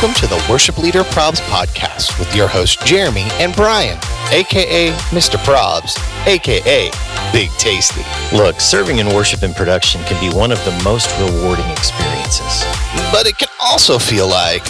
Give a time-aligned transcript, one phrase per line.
[0.00, 3.98] Welcome to the Worship Leader Probs podcast with your hosts Jeremy and Brian,
[4.30, 5.38] aka Mr.
[5.38, 6.92] Probs, aka
[7.32, 8.04] Big Tasty.
[8.32, 12.62] Look, serving in worship and production can be one of the most rewarding experiences.
[13.10, 14.62] But it can also feel like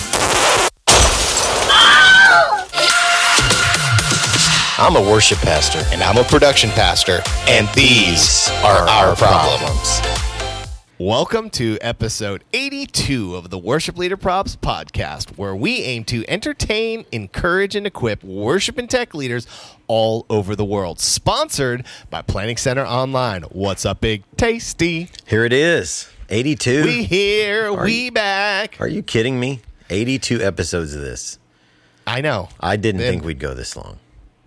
[4.78, 10.17] I'm a worship pastor, and I'm a production pastor, and these are our problems.
[10.98, 17.04] Welcome to episode 82 of the Worship Leader Probs podcast, where we aim to entertain,
[17.12, 19.46] encourage, and equip worship and tech leaders
[19.86, 20.98] all over the world.
[20.98, 23.42] Sponsored by Planning Center Online.
[23.44, 25.08] What's up, Big Tasty?
[25.28, 26.82] Here it is, 82.
[26.82, 28.80] We here, Are we you- back.
[28.80, 29.60] Are you kidding me?
[29.90, 31.38] 82 episodes of this.
[32.08, 32.48] I know.
[32.58, 33.98] I didn't And- think we'd go this long.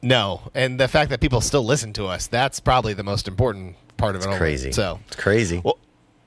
[0.02, 3.76] No, and the fact that people still listen to us, that's probably the most important
[3.96, 4.36] part of it all.
[4.38, 4.74] Crazy.
[4.74, 5.62] So, It's crazy.
[5.64, 5.78] Well,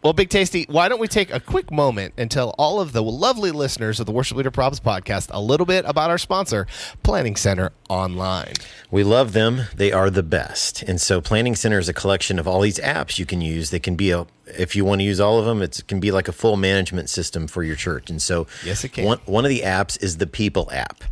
[0.05, 3.03] well, Big Tasty, why don't we take a quick moment and tell all of the
[3.03, 6.67] lovely listeners of the Worship Leader Problems podcast a little bit about our sponsor,
[7.03, 8.53] Planning Center Online.
[8.91, 9.63] We love them.
[9.75, 10.83] They are the best.
[10.83, 13.71] And so Planning Center is a collection of all these apps you can use.
[13.71, 16.01] They can be a if you want to use all of them, it's, it can
[16.01, 18.11] be like a full management system for your church.
[18.11, 19.07] And so Yes, it can.
[19.07, 21.03] One, one of the apps is the People app.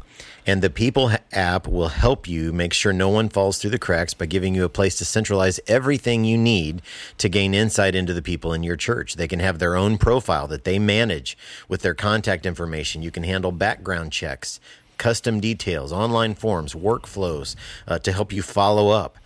[0.45, 4.13] And the People app will help you make sure no one falls through the cracks
[4.13, 6.83] by giving you a place to centralize everything you need
[7.19, 9.15] to gain insight into the people in your church.
[9.15, 13.03] They can have their own profile that they manage with their contact information.
[13.03, 14.59] You can handle background checks,
[14.99, 17.55] custom details, online forms, workflows
[17.87, 19.19] uh, to help you follow up,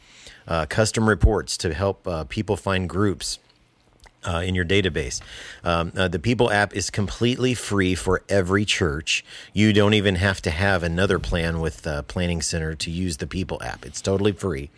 [0.47, 3.39] uh, custom reports to help uh, people find groups
[4.27, 5.21] uh, in your database.
[5.65, 9.25] Um, uh, the People app is completely free for every church.
[9.53, 13.27] You don't even have to have another plan with uh, Planning Center to use the
[13.27, 13.87] People app.
[13.87, 14.71] It's totally free.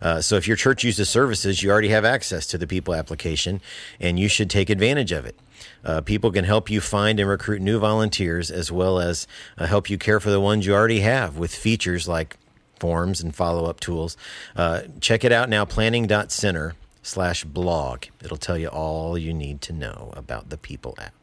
[0.00, 3.60] Uh, so if your church uses services, you already have access to the People application,
[4.00, 5.38] and you should take advantage of it.
[5.84, 9.26] Uh, people can help you find and recruit new volunteers, as well as
[9.58, 12.36] uh, help you care for the ones you already have with features like
[12.78, 14.16] forms and follow-up tools.
[14.56, 18.06] Uh, check it out now, planning.center slash blog.
[18.22, 21.14] It'll tell you all you need to know about the People app.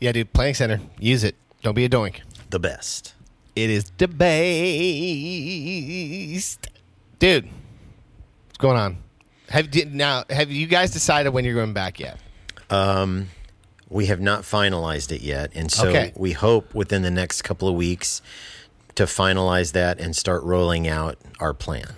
[0.00, 1.36] Yeah, dude, Planning Center, use it.
[1.62, 2.20] Don't be a doink.
[2.50, 3.14] The best.
[3.54, 4.08] It is the
[5.36, 6.68] best.
[7.18, 7.46] Dude,
[8.46, 8.98] what's going on?
[9.48, 12.18] Have did, now have you guys decided when you're going back yet?
[12.68, 13.28] Um,
[13.88, 16.12] We have not finalized it yet, and so Okay.
[16.16, 18.20] we hope within the next couple of weeks
[18.96, 21.94] to finalize that and start rolling out our plan.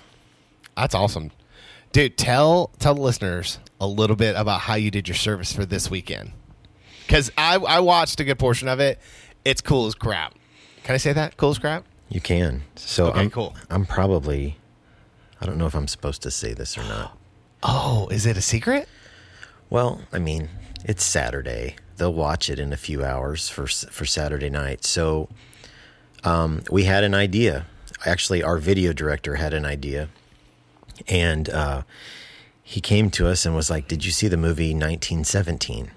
[0.76, 1.30] That's awesome.
[1.92, 5.64] Dude, tell tell the listeners a little bit about how you did your service for
[5.64, 6.32] this weekend.
[7.08, 8.98] Cause I I watched a good portion of it.
[9.44, 10.34] It's cool as crap.
[10.84, 11.36] Can I say that?
[11.36, 11.84] Cool as crap?
[12.08, 12.62] You can.
[12.76, 13.54] So Okay, I'm, cool.
[13.70, 14.56] I'm probably,
[15.40, 17.16] I don't know if I'm supposed to say this or not.
[17.62, 18.88] Oh, is it a secret?
[19.68, 20.48] Well, I mean,
[20.84, 21.76] it's Saturday.
[21.96, 24.84] They'll watch it in a few hours for for Saturday night.
[24.84, 25.28] So,
[26.24, 27.66] um, we had an idea.
[28.06, 30.08] Actually, our video director had an idea,
[31.06, 31.82] and uh,
[32.62, 35.90] he came to us and was like, "Did you see the movie 1917?"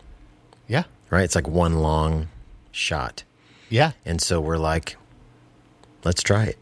[0.68, 0.84] Yeah.
[1.10, 1.24] Right?
[1.24, 2.30] It's like one long
[2.72, 3.24] shot,
[3.70, 3.92] Yeah.
[4.06, 4.96] and so we're like,
[6.04, 6.58] "Let's try it."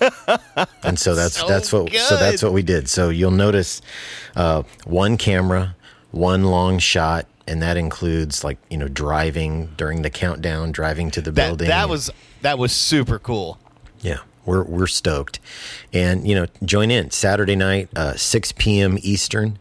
[0.82, 2.88] and so that's So that's what so that's what we did.
[2.88, 3.82] So you'll notice
[4.34, 5.76] uh, one camera,
[6.10, 11.20] one long shot, and that includes like you know driving during the countdown, driving to
[11.20, 11.68] the That building.
[11.68, 12.10] that was
[12.42, 13.58] that was super cool.
[14.00, 14.18] yeah.
[14.46, 15.38] We're we're stoked,
[15.92, 18.96] and you know join in Saturday night, uh, six p.m.
[19.02, 19.58] Eastern.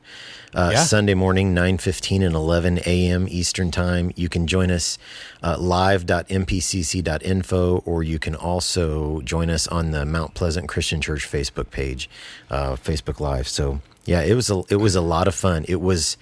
[0.53, 0.83] Uh, Yeah.
[0.85, 3.27] Sunday morning, 9.15 and 11 a.m.
[3.29, 4.13] Eastern Time.
[4.15, 4.97] You can join us
[5.43, 11.71] uh, live.mpcc.info, or you can also join us on the Mount Pleasant Christian Church Facebook
[11.71, 12.09] page,
[12.49, 13.49] uh, Facebook Live.
[13.49, 15.65] So, yeah, it was a, it was a lot of fun.
[15.67, 16.15] It was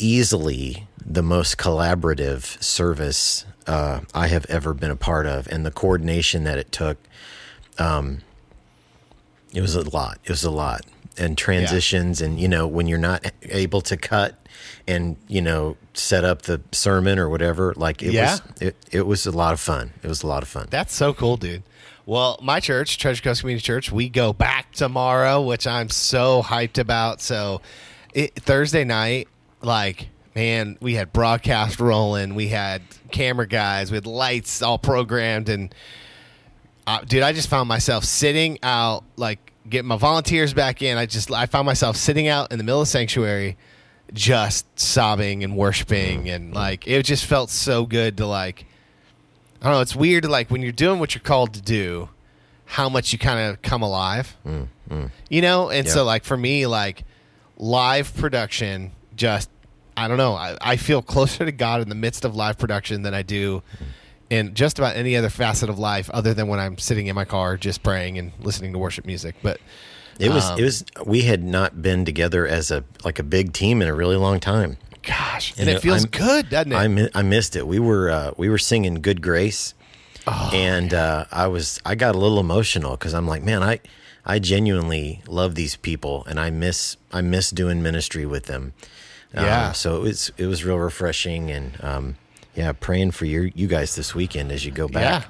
[0.00, 5.70] easily the most collaborative service uh, I have ever been a part of, and the
[5.70, 6.96] coordination that it took.
[7.78, 8.18] Um,
[9.52, 10.18] it was a lot.
[10.24, 10.82] It was a lot,
[11.16, 14.34] and transitions, and you know when you're not able to cut
[14.86, 17.72] and you know set up the sermon or whatever.
[17.76, 18.32] Like it Yeah.
[18.32, 19.92] was, it, it was a lot of fun.
[20.02, 20.66] It was a lot of fun.
[20.70, 21.62] That's so cool, dude.
[22.06, 26.78] Well, my church, Treasure Coast Community Church, we go back tomorrow, which I'm so hyped
[26.78, 27.20] about.
[27.20, 27.60] So,
[28.14, 29.28] it, Thursday night,
[29.60, 32.80] like, man, we had broadcast rolling, we had
[33.10, 35.74] camera guys, we had lights all programmed, and
[36.88, 40.96] uh, dude, I just found myself sitting out, like, getting my volunteers back in.
[40.96, 43.56] I just, I found myself sitting out in the middle of the sanctuary,
[44.14, 48.64] just sobbing and worshiping, and like, it just felt so good to like.
[49.60, 49.80] I don't know.
[49.80, 52.08] It's weird, like when you're doing what you're called to do,
[52.64, 54.36] how much you kind of come alive.
[55.28, 55.92] You know, and Yeah.
[55.92, 57.04] so like for me, like
[57.58, 59.50] live production, just
[59.96, 60.34] I don't know.
[60.34, 63.62] I, I feel closer to God in the midst of live production than I do
[64.30, 67.24] in just about any other facet of life other than when I'm sitting in my
[67.24, 69.34] car just praying and listening to worship music.
[69.42, 69.60] But
[70.18, 73.52] It was Um, it was we had not been together as a like a big
[73.52, 74.76] team in a really long time.
[75.02, 77.10] gosh, You and know, it feels I'm- good, doesn't it?
[77.14, 77.66] I I missed it.
[77.66, 79.74] We were uh, we were singing "Good Grace,"
[80.26, 83.78] Oh, and uh, I was I got a little emotional because I'm like, man, I
[84.26, 88.72] I genuinely love these people, and I miss I miss doing ministry with them.
[89.34, 89.72] Um, Yeah.
[89.72, 92.16] so it was it was real refreshing, and um,
[92.54, 95.22] yeah, praying for your you guys this weekend as you go back.
[95.22, 95.28] yeah,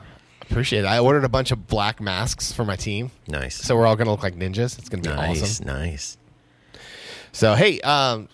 [0.50, 0.86] appreciate it.
[0.86, 4.10] I ordered a bunch of black masks for my team, Nice, so we're all gonna
[4.10, 4.78] look like ninjas.
[4.78, 5.66] It's gonna be nice, awesome.
[5.66, 6.18] nice.
[7.32, 8.28] So hey, um,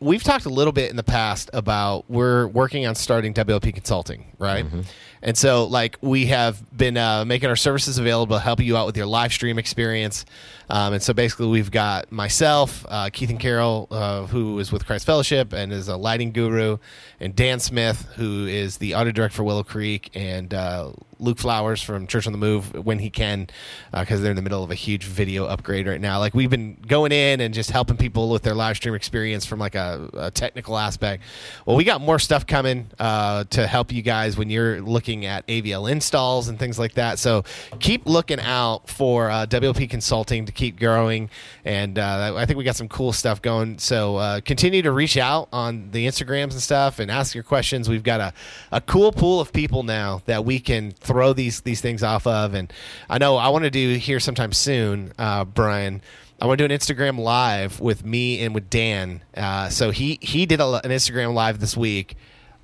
[0.00, 4.32] we've talked a little bit in the past about we're working on starting WLP Consulting,
[4.38, 4.64] right?
[4.64, 4.82] Mm-hmm.
[5.22, 8.86] And so like we have been uh, making our services available to help you out
[8.86, 10.24] with your live stream experience.
[10.68, 14.84] Um, and so basically, we've got myself, uh, Keith and Carol, uh, who is with
[14.84, 16.78] Christ Fellowship and is a lighting guru,
[17.20, 20.90] and Dan Smith, who is the audio director for Willow Creek, and uh,
[21.20, 23.48] Luke Flowers from Church on the Move when he can,
[23.92, 26.18] because they're in the middle of a huge video upgrade right now.
[26.18, 29.60] Like we've been going in and just helping people with their live stream experience from
[29.60, 31.22] like a, a technical aspect.
[31.64, 35.46] Well, we got more stuff coming uh, to help you guys when you're looking at
[35.46, 37.18] AVL installs and things like that.
[37.18, 37.44] So
[37.80, 41.30] keep looking out for uh, WLP Consulting to keep growing,
[41.64, 43.78] and uh, I think we got some cool stuff going.
[43.78, 47.88] So uh, continue to reach out on the Instagrams and stuff and ask your questions.
[47.88, 48.32] We've got a,
[48.72, 52.54] a cool pool of people now that we can throw these these things off of,
[52.54, 52.72] and
[53.08, 56.02] I know I want to do here sometime soon, uh, Brian.
[56.40, 59.22] I want to do an Instagram live with me and with Dan.
[59.36, 62.16] Uh, so he he did a, an Instagram live this week,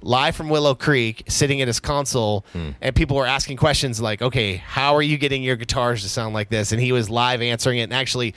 [0.03, 2.45] live from Willow Creek, sitting at his console,
[2.81, 6.35] and people were asking questions like, "Okay, how are you getting your guitars to sound
[6.35, 8.35] like this?" And he was live answering it and actually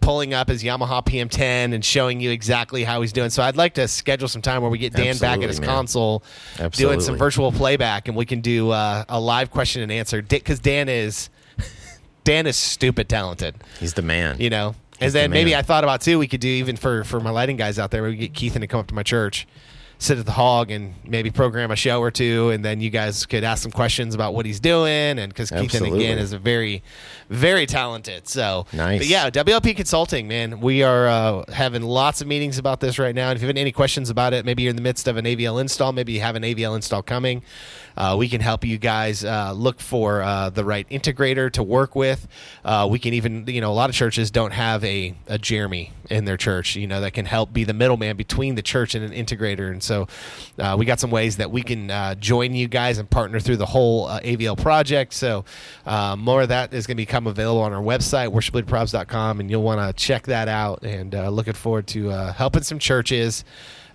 [0.00, 3.30] pulling up his Yamaha PM10 and showing you exactly how he's doing.
[3.30, 5.68] So I'd like to schedule some time where we get Dan back at his man.
[5.68, 6.24] console,
[6.70, 10.58] doing some virtual playback, and we can do uh, a live question and answer because
[10.58, 11.30] Dan is
[12.24, 14.36] Dan is stupid talented He's the man.
[14.38, 14.74] you know.
[14.98, 15.56] He's and then the maybe.
[15.56, 16.18] I thought about too.
[16.18, 18.02] We could do even for for my lighting guys out there.
[18.02, 19.48] We get Keith in to come up to my church,
[19.98, 23.26] sit at the hog, and maybe program a show or two, and then you guys
[23.26, 25.18] could ask some questions about what he's doing.
[25.18, 26.84] And because Keith again is a very,
[27.28, 28.28] very talented.
[28.28, 29.00] So Nice.
[29.00, 30.60] But yeah, WLP Consulting, man.
[30.60, 33.30] We are uh, having lots of meetings about this right now.
[33.30, 35.24] And if you have any questions about it, maybe you're in the midst of an
[35.24, 37.42] AVL install, maybe you have an AVL install coming.
[37.96, 41.94] Uh, we can help you guys uh, look for uh, the right integrator to work
[41.94, 42.26] with.
[42.64, 45.92] Uh, we can even, you know, a lot of churches don't have a, a Jeremy
[46.10, 49.04] in their church, you know, that can help be the middleman between the church and
[49.04, 49.70] an integrator.
[49.70, 50.08] And so
[50.58, 53.56] uh, we got some ways that we can uh, join you guys and partner through
[53.56, 55.14] the whole AVL project.
[55.14, 55.44] So
[55.86, 59.80] more of that is going to become available on our website, worshipleaderprobs.com, and you'll want
[59.80, 60.82] to check that out.
[60.82, 63.44] And looking forward to helping some churches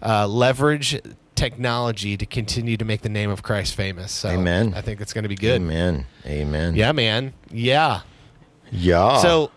[0.01, 0.99] leverage
[1.37, 4.11] technology to continue to make the name of Christ famous.
[4.11, 4.73] So Amen.
[4.75, 5.61] I think it's going to be good.
[5.61, 6.05] Amen.
[6.25, 6.75] Amen.
[6.75, 7.33] Yeah, man.
[7.49, 8.01] Yeah.
[8.71, 9.19] Yeah.
[9.19, 9.51] So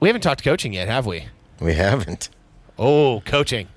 [0.00, 1.26] we haven't talked coaching yet, have we?
[1.60, 2.28] we haven't.
[2.78, 3.68] Oh, coaching.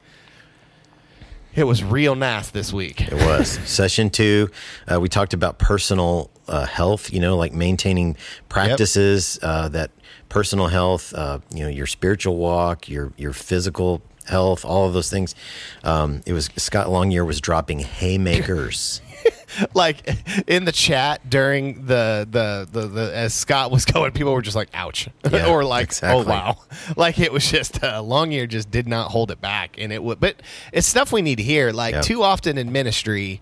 [1.53, 3.01] It was real nice this week.
[3.01, 4.49] It was session two.
[4.91, 7.13] Uh, we talked about personal uh, health.
[7.13, 8.17] You know, like maintaining
[8.49, 9.91] practices uh, that
[10.27, 11.13] personal health.
[11.13, 15.35] Uh, you know, your spiritual walk, your your physical health, all of those things.
[15.83, 19.01] Um, it was Scott Longyear was dropping haymakers.
[19.73, 20.07] like
[20.47, 24.55] in the chat during the the, the the as Scott was going, people were just
[24.55, 26.23] like, "Ouch," Yeah, or like, exactly.
[26.25, 26.57] "Oh wow!"
[26.95, 30.19] Like it was just uh, Longyear just did not hold it back, and it would.
[30.19, 30.41] But
[30.71, 31.71] it's stuff we need to hear.
[31.71, 32.01] Like Yeah.
[32.01, 33.41] too often in ministry,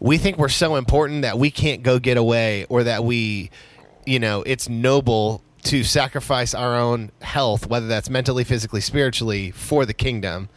[0.00, 3.50] we think we're so important that we can't go get away, or that we,
[4.06, 9.84] you know, it's noble to sacrifice our own health, whether that's mentally, physically, spiritually, for
[9.84, 10.48] the kingdom.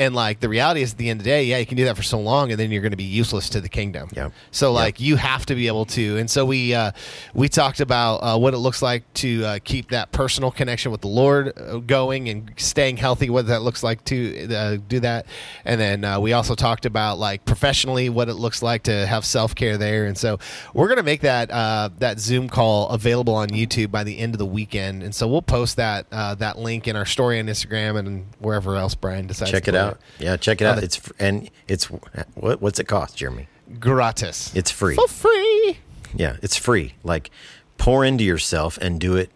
[0.00, 1.84] And like the reality is, at the end of the day, yeah, you can do
[1.84, 4.08] that for so long, and then you're going to be useless to the kingdom.
[4.16, 4.32] Yep.
[4.50, 6.92] So like you have to be able to, and so we uh,
[7.34, 11.02] we talked about uh, what it looks like to uh, keep that personal connection with
[11.02, 13.28] the Lord uh, going and staying healthy.
[13.28, 15.26] What that looks like to uh, do that,
[15.66, 19.26] and then uh, we also talked about like professionally what it looks like to have
[19.26, 20.06] self care there.
[20.06, 20.38] And so
[20.72, 24.38] we're gonna make that uh, that Zoom call available on YouTube by the end of
[24.38, 27.98] the weekend, and so we'll post that uh, that link in our story on Instagram
[27.98, 29.50] and wherever else Brian decides.
[29.50, 30.00] check to it put out.
[30.18, 30.78] Yeah, check it out.
[30.78, 33.46] Uh, It's fr- and it's what what's it cost, Jeremy?
[33.78, 34.54] Gratis.
[34.54, 34.94] It's free.
[34.96, 35.78] for free.
[36.14, 36.94] Yeah, it's free.
[37.04, 37.30] Like
[37.78, 39.30] pour into yourself and do it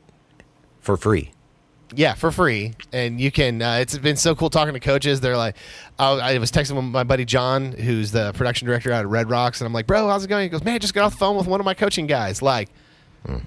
[0.80, 1.30] for free.
[1.96, 3.62] Yeah, for free, and you can.
[3.62, 5.20] Uh, it's been so cool talking to coaches.
[5.20, 5.54] They're like,
[5.98, 9.30] I, I was texting with my buddy John, who's the production director out of Red
[9.30, 11.12] Rocks, and I'm like, "Bro, how's it going?" He goes, "Man, I just got off
[11.12, 12.68] the phone with one of my coaching guys." Like,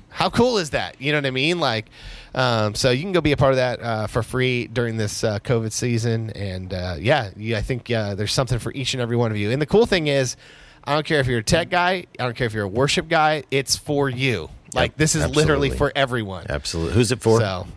[0.09, 0.99] how cool is that?
[1.01, 1.59] You know what I mean?
[1.59, 1.89] Like,
[2.33, 5.23] um, so you can go be a part of that uh, for free during this
[5.23, 9.01] uh, COVID season, and uh, yeah, yeah, I think uh, there's something for each and
[9.01, 9.51] every one of you.
[9.51, 10.35] And the cool thing is.
[10.83, 12.05] I don't care if you're a tech guy.
[12.17, 13.43] I don't care if you're a worship guy.
[13.51, 14.49] It's for you.
[14.73, 16.45] Like this is literally for everyone.
[16.47, 16.93] Absolutely.
[16.93, 17.41] Who's it for?
[17.41, 17.67] So,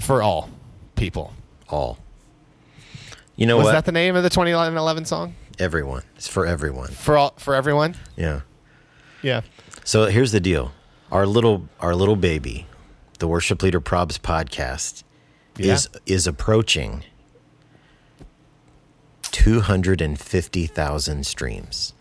[0.00, 0.48] for all
[0.94, 1.32] people.
[1.68, 1.98] All.
[3.34, 3.72] You know Was what?
[3.72, 5.34] that the name of the 2011 song?
[5.58, 6.02] everyone.
[6.16, 6.88] It's for everyone.
[6.88, 7.96] For all, for everyone.
[8.16, 8.42] Yeah.
[9.22, 9.42] Yeah.
[9.84, 10.72] So here's the deal.
[11.10, 12.66] Our little our little baby,
[13.18, 15.04] the Worship Leader Probs podcast,
[15.56, 15.74] Yeah.
[15.74, 17.04] is is approaching
[19.22, 21.94] two hundred and fifty thousand streams.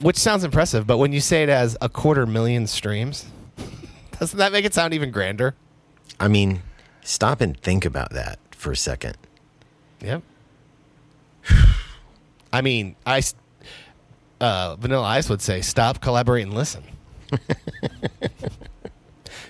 [0.00, 3.26] Which sounds impressive, but when you say it as a quarter million streams,
[4.20, 5.54] doesn't that make it sound even grander?
[6.20, 6.62] I mean,
[7.02, 9.16] stop and think about that for a second.
[10.02, 10.22] Yep.
[12.52, 13.22] I mean, I
[14.40, 16.84] uh, Vanilla Ice would say, "Stop, collaborate, and listen."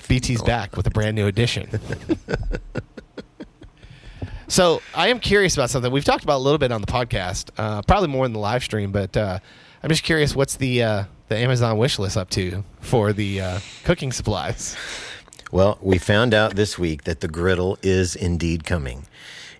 [0.08, 1.68] BT's back with a brand new edition.
[4.48, 7.50] so I am curious about something we've talked about a little bit on the podcast,
[7.58, 9.38] uh, probably more in the live stream, but uh,
[9.82, 13.60] I'm just curious what's the uh, the Amazon wish list up to for the uh,
[13.84, 14.76] cooking supplies.
[15.50, 19.06] Well, we found out this week that the griddle is indeed coming.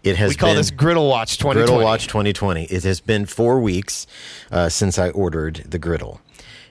[0.02, 1.66] It has We call been this Griddle Watch 2020.
[1.66, 2.64] Griddle Watch 2020.
[2.64, 4.06] It has been four weeks
[4.50, 6.20] uh, since I ordered the griddle,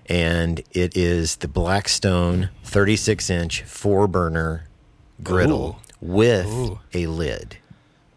[0.09, 4.67] and it is the Blackstone 36 inch four burner
[5.23, 6.79] griddle with Ooh.
[6.93, 7.57] a lid.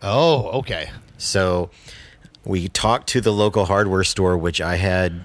[0.02, 0.90] Oh, okay.
[1.18, 1.70] So
[2.44, 5.22] we talked to the local hardware store, which I had.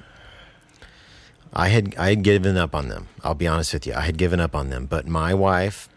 [1.53, 3.07] I had I had given up on them.
[3.23, 3.93] I'll be honest with you.
[3.93, 5.87] I had given up on them, but my wife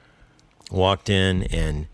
[0.70, 1.88] walked in and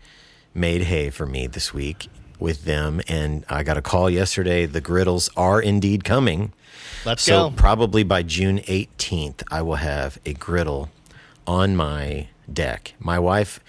[0.53, 2.07] made hay for me this week
[2.39, 6.53] with them and I got a call yesterday the griddles are indeed coming.
[7.05, 7.55] Let's So go.
[7.55, 10.89] probably by June 18th I will have a griddle
[11.45, 12.93] on my deck.
[12.99, 13.59] My wife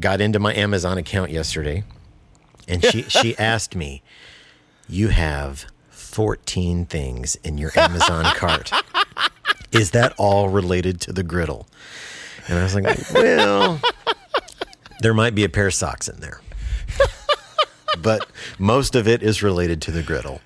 [0.00, 1.84] got into my Amazon account yesterday
[2.66, 4.02] and she she asked me,
[4.88, 8.70] "You have 14 things in your Amazon cart.
[9.70, 11.66] Is that all related to the griddle?"
[12.48, 13.80] And I was like, "Well,
[15.00, 16.40] there might be a pair of socks in there."
[18.02, 18.26] but
[18.58, 20.40] most of it is related to the griddle.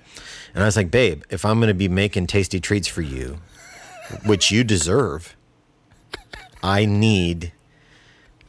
[0.57, 3.37] And I was like, "Babe, if I'm going to be making tasty treats for you,
[4.25, 5.35] which you deserve,
[6.63, 7.51] I need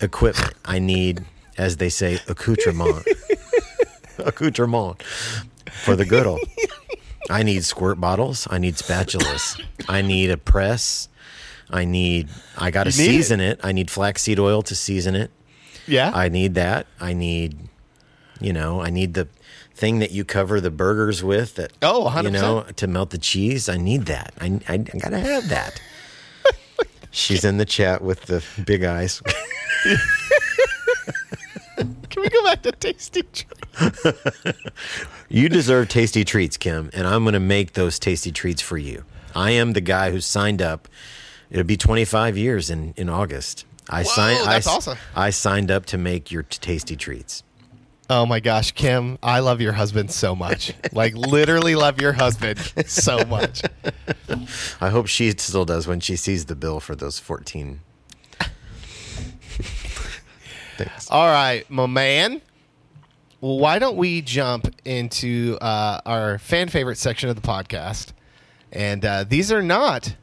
[0.00, 0.54] equipment.
[0.64, 1.26] I need,
[1.58, 3.06] as they say, accoutrement.
[4.18, 5.02] accoutrement
[5.70, 6.38] for the griddle.
[7.28, 8.48] I need squirt bottles.
[8.50, 9.62] I need spatulas.
[9.86, 11.10] I need a press.
[11.68, 12.30] I need.
[12.56, 13.06] I got to need it.
[13.10, 13.60] season it.
[13.62, 15.30] I need flaxseed oil to season it.
[15.86, 16.10] Yeah.
[16.14, 16.86] I need that.
[16.98, 17.68] I need,
[18.40, 19.28] you know, I need the
[19.78, 21.54] thing that you cover the burgers with.
[21.54, 22.32] That Oh, you 100%.
[22.32, 23.68] know, to melt the cheese.
[23.68, 24.34] I need that.
[24.40, 25.80] I I, I gotta have that.
[27.10, 29.22] She's in the chat with the big eyes.
[32.10, 33.44] Can we go back to tasty treats?
[35.28, 39.04] You deserve tasty treats, Kim, and I'm to make those tasty treats for you.
[39.34, 40.88] I am the guy who signed up.
[41.50, 43.64] It'll be 25 years in, in August.
[43.88, 44.46] I signed.
[44.46, 44.98] that's I, awesome.
[45.14, 47.42] I signed up to make your t- tasty treats.
[48.10, 50.72] Oh my gosh, Kim, I love your husband so much.
[50.92, 53.62] Like literally love your husband so much.
[54.80, 57.80] I hope she still does when she sees the bill for those 14.
[60.78, 61.10] Thanks.
[61.10, 62.40] All right, my man.
[63.40, 68.12] Well, why don't we jump into uh, our fan favorite section of the podcast?
[68.72, 70.14] And uh, these are not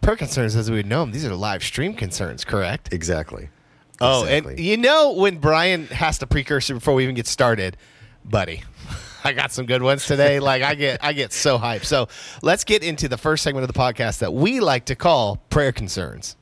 [0.00, 1.12] prayer concerns as we would know them.
[1.12, 2.92] These are live stream concerns, correct?
[2.92, 3.48] Exactly.
[4.02, 4.52] Oh, Exactly.
[4.54, 7.76] and you know when Brian has to precursor before we even get started,
[8.24, 8.62] buddy.
[9.24, 10.40] I got some good ones today.
[10.52, 11.84] Like I get I get so hyped.
[11.84, 12.08] So
[12.42, 15.70] let's get into the first segment of the podcast that we like to call prayer
[15.72, 16.36] concerns.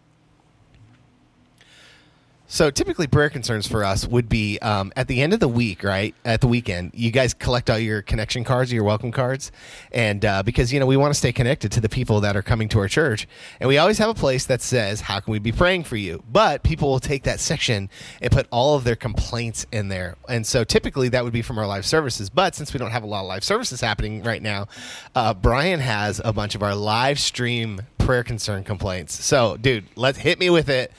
[2.52, 5.84] So typically, prayer concerns for us would be um, at the end of the week,
[5.84, 6.16] right?
[6.24, 9.52] At the weekend, you guys collect all your connection cards, your welcome cards,
[9.92, 12.42] and uh, because you know we want to stay connected to the people that are
[12.42, 13.28] coming to our church,
[13.60, 16.24] and we always have a place that says, "How can we be praying for you?"
[16.28, 17.88] But people will take that section
[18.20, 21.56] and put all of their complaints in there, and so typically that would be from
[21.56, 22.30] our live services.
[22.30, 24.66] But since we don't have a lot of live services happening right now,
[25.14, 29.24] uh, Brian has a bunch of our live stream prayer concern complaints.
[29.24, 30.90] So, dude, let's hit me with it.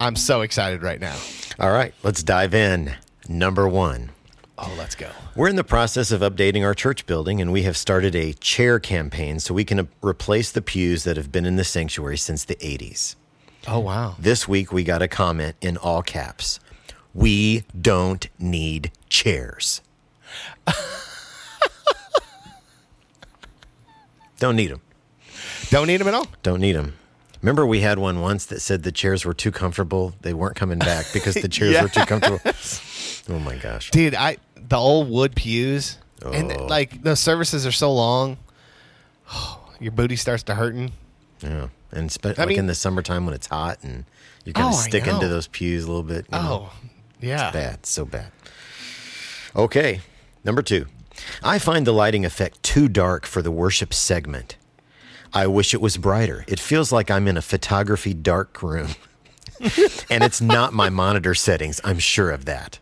[0.00, 1.16] I'm so excited right now.
[1.58, 2.94] All right, let's dive in.
[3.28, 4.10] Number one.
[4.56, 5.10] Oh, let's go.
[5.34, 8.78] We're in the process of updating our church building, and we have started a chair
[8.78, 12.54] campaign so we can replace the pews that have been in the sanctuary since the
[12.56, 13.16] 80s.
[13.66, 14.14] Oh, wow.
[14.18, 16.60] This week, we got a comment in all caps
[17.14, 19.80] We don't need chairs.
[24.38, 24.82] don't need them.
[25.70, 26.26] Don't need them at all.
[26.42, 26.94] Don't need them.
[27.44, 30.14] Remember, we had one once that said the chairs were too comfortable.
[30.22, 32.40] They weren't coming back because the chairs were too comfortable.
[33.28, 33.90] Oh my gosh.
[33.90, 36.64] Dude, I the old wood pews and Oh.
[36.64, 38.38] like the services are so long.
[39.78, 40.92] your booty starts to hurting.
[41.42, 44.06] Yeah, and spe- like mean- in the summertime when it's hot and
[44.46, 46.24] you kind of Oh, stick into those pews a little bit.
[46.32, 46.70] you know.
[46.72, 46.88] Oh,
[47.20, 47.50] yeah.
[47.50, 48.32] bad, so bad.
[49.54, 50.00] Okay,
[50.44, 50.86] number two.
[51.42, 54.56] I find the lighting effect too dark for the worship segment.
[55.34, 56.44] I wish it was brighter.
[56.46, 58.90] It feels like I'm in a photography dark room.
[60.10, 61.80] and it's not my monitor settings.
[61.82, 62.78] I'm sure of that.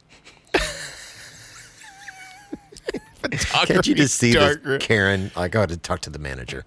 [3.64, 4.80] Can't you just see this, room.
[4.80, 5.30] Karen?
[5.36, 6.64] I got to talk to the manager.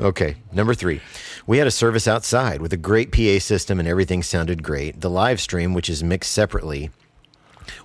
[0.00, 1.00] okay, number three.
[1.46, 5.00] We had a service outside with a great PA system and everything sounded great.
[5.00, 6.90] The live stream, which is mixed separately,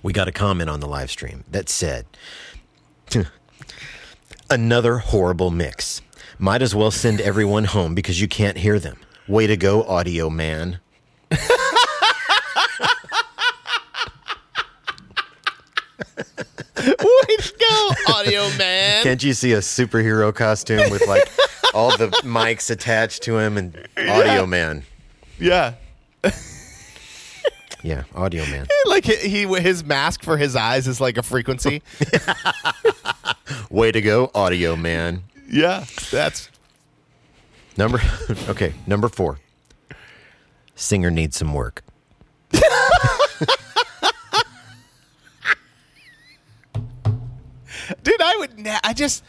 [0.02, 2.06] we got a comment on the live stream that said,
[4.50, 6.00] Another horrible mix.
[6.38, 8.96] Might as well send everyone home because you can't hear them.
[9.26, 10.80] Way to go, audio man.
[16.76, 19.02] Way to go, audio man.
[19.02, 21.28] Can't you see a superhero costume with like
[21.74, 24.84] all the mics attached to him and audio man?
[25.38, 25.74] yeah.
[27.88, 28.66] Yeah, audio man.
[28.84, 31.82] Like he, his mask for his eyes is like a frequency.
[33.70, 35.22] Way to go, audio man.
[35.50, 35.86] yeah.
[36.10, 36.50] That's
[37.78, 38.02] Number
[38.48, 39.38] okay, number 4.
[40.74, 41.82] Singer needs some work.
[42.50, 42.62] dude,
[48.20, 49.24] I would na- I just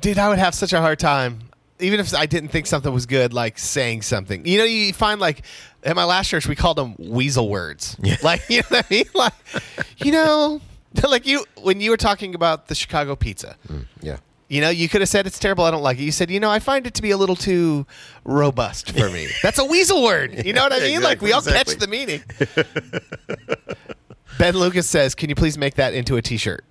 [0.00, 1.48] dude, I would have such a hard time
[1.80, 4.44] even if I didn't think something was good, like saying something.
[4.46, 5.42] You know, you find like
[5.84, 7.96] at my last church, we called them weasel words.
[8.02, 8.16] Yeah.
[8.22, 9.04] Like, you know what I mean?
[9.14, 9.32] Like,
[9.98, 10.60] you know,
[11.08, 13.56] like you when you were talking about the Chicago pizza.
[13.68, 14.16] Mm, yeah.
[14.48, 15.64] You know, you could have said it's terrible.
[15.64, 16.04] I don't like it.
[16.04, 17.84] You said, you know, I find it to be a little too
[18.24, 19.28] robust for me.
[19.42, 20.46] That's a weasel word.
[20.46, 21.02] You know what I mean?
[21.02, 22.22] like we all Exactly, catch the meaning.
[24.38, 26.64] ben Lucas says, "Can you please make that into a T-shirt?"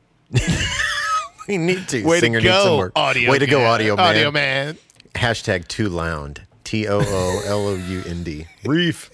[1.47, 2.03] We need to.
[2.03, 3.29] Way Singer to go, audio.
[3.31, 4.05] Way to go, audio man.
[4.07, 4.77] Audio man.
[5.13, 6.46] Hashtag too loud.
[6.67, 8.45] T O O L O U N D.
[8.65, 9.09] Reef.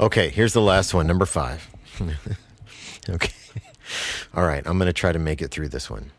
[0.00, 1.68] Okay, here's the last one, number five.
[3.10, 3.32] okay.
[4.34, 6.10] All right, I'm going to try to make it through this one.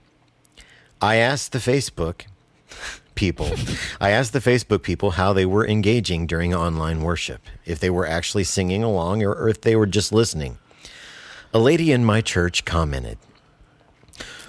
[1.02, 2.28] I asked the Facebook
[3.16, 3.50] people,
[4.00, 8.06] I asked the Facebook people how they were engaging during online worship, if they were
[8.06, 10.60] actually singing along or, or if they were just listening.
[11.52, 13.18] A lady in my church commented,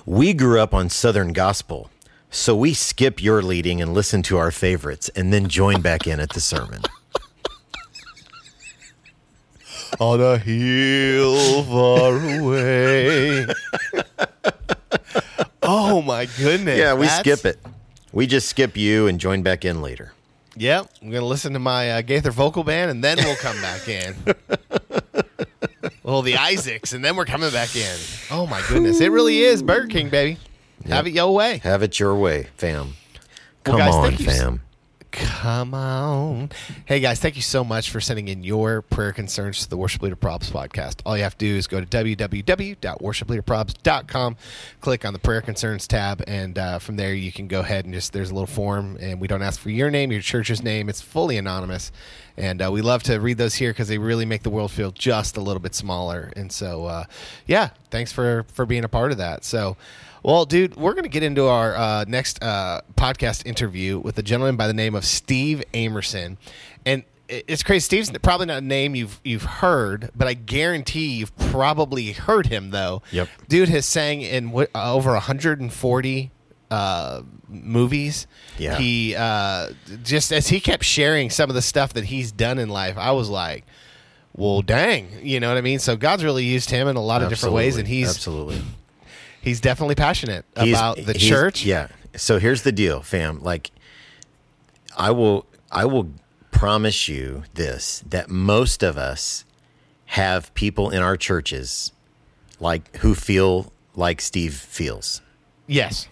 [0.04, 1.88] We grew up on Southern gospel,
[2.34, 6.18] so we skip your leading and listen to our favorites and then join back in
[6.18, 6.82] at the sermon.
[10.00, 13.46] On a hill far away.
[15.62, 16.76] oh my goodness!
[16.76, 17.60] Yeah, we That's- skip it.
[18.12, 20.12] We just skip you and join back in later.
[20.56, 23.88] Yep, I'm gonna listen to my uh, Gaither vocal band, and then we'll come back
[23.88, 24.16] in.
[26.02, 27.96] well, the Isaacs, and then we're coming back in.
[28.32, 30.38] Oh my goodness, it really is Burger King, baby.
[30.88, 31.58] Have it your way.
[31.58, 32.94] Have it your way, fam.
[33.66, 34.60] Well, Come guys, on, thank you s- fam.
[35.10, 36.50] Come on.
[36.86, 40.02] Hey, guys, thank you so much for sending in your prayer concerns to the Worship
[40.02, 40.96] Leader Probs podcast.
[41.06, 44.36] All you have to do is go to www.worshipleaderprobs.com,
[44.80, 47.94] click on the prayer concerns tab, and uh, from there you can go ahead and
[47.94, 50.88] just, there's a little form, and we don't ask for your name, your church's name.
[50.88, 51.92] It's fully anonymous.
[52.36, 54.90] And uh, we love to read those here because they really make the world feel
[54.90, 56.32] just a little bit smaller.
[56.36, 57.04] And so, uh,
[57.46, 59.44] yeah, thanks for, for being a part of that.
[59.44, 59.76] So,
[60.24, 64.22] well, dude, we're going to get into our uh, next uh, podcast interview with a
[64.22, 66.38] gentleman by the name of Steve Amerson,
[66.86, 67.80] and it's crazy.
[67.80, 72.70] Steve's probably not a name you've you've heard, but I guarantee you've probably heard him
[72.70, 73.02] though.
[73.12, 73.28] Yep.
[73.48, 76.30] dude has sang in uh, over 140
[76.70, 78.26] uh, movies.
[78.58, 78.76] Yeah.
[78.76, 79.70] he uh,
[80.02, 83.12] just as he kept sharing some of the stuff that he's done in life, I
[83.12, 83.64] was like.
[84.36, 85.78] Well, dang, you know what I mean.
[85.78, 88.60] So God's really used him in a lot of different ways, and he's absolutely
[89.44, 91.64] he's definitely passionate He's- about the church.
[91.64, 91.88] Yeah.
[92.16, 93.42] So here's the deal, fam.
[93.42, 93.70] Like,
[94.96, 96.10] I will, I will
[96.50, 99.44] promise you this: that most of us
[100.06, 101.92] have people in our churches,
[102.58, 105.20] like who feel like Steve feels.
[105.66, 106.08] Yes.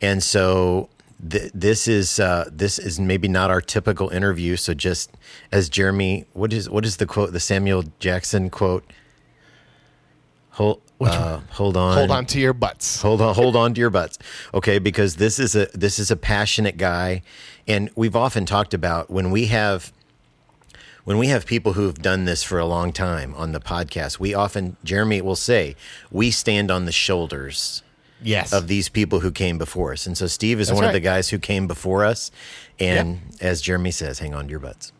[0.00, 0.88] And so
[1.28, 4.56] th- this is uh, this is maybe not our typical interview.
[4.56, 5.10] So just
[5.52, 7.32] as Jeremy, what is what is the quote?
[7.32, 8.84] The Samuel Jackson quote.
[10.50, 11.96] Hold uh, hold on.
[11.96, 13.02] Hold on to your butts.
[13.02, 14.18] Hold on, hold on to your butts.
[14.54, 17.22] Okay, because this is a this is a passionate guy,
[17.66, 19.92] and we've often talked about when we have
[21.04, 24.18] when we have people who've done this for a long time on the podcast.
[24.18, 25.76] We often Jeremy will say
[26.10, 27.82] we stand on the shoulders
[28.22, 28.52] Yes.
[28.52, 31.00] of these people who came before us, and so Steve is That's one of the
[31.00, 32.30] guys who came before us.
[32.78, 34.92] And as Jeremy says, hang on to your butts.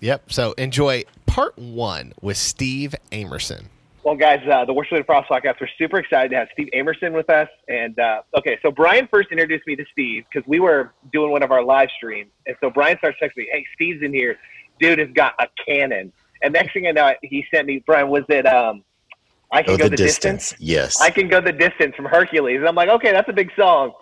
[0.00, 0.32] Yep.
[0.32, 3.70] So enjoy part one with Steve Amerson.
[4.04, 7.14] Well, guys, uh, the Worship Leader Probs podcast, we're super excited to have Steve Amerson
[7.14, 7.48] with us.
[7.68, 11.42] And uh, okay, so Brian first introduced me to Steve because we were doing one
[11.42, 12.30] of our live streams.
[12.46, 14.38] And so Brian starts texting me, hey, Steve's in here.
[14.78, 16.12] Dude has got a cannon.
[16.42, 18.84] And next thing I know, he sent me, Brian, was it, um,
[19.54, 20.50] I can Oh, go the the, distance?
[20.50, 20.60] distance.
[20.60, 21.00] Yes.
[21.00, 22.58] I can go the distance from Hercules.
[22.58, 23.92] And I'm like, okay, that's a big song.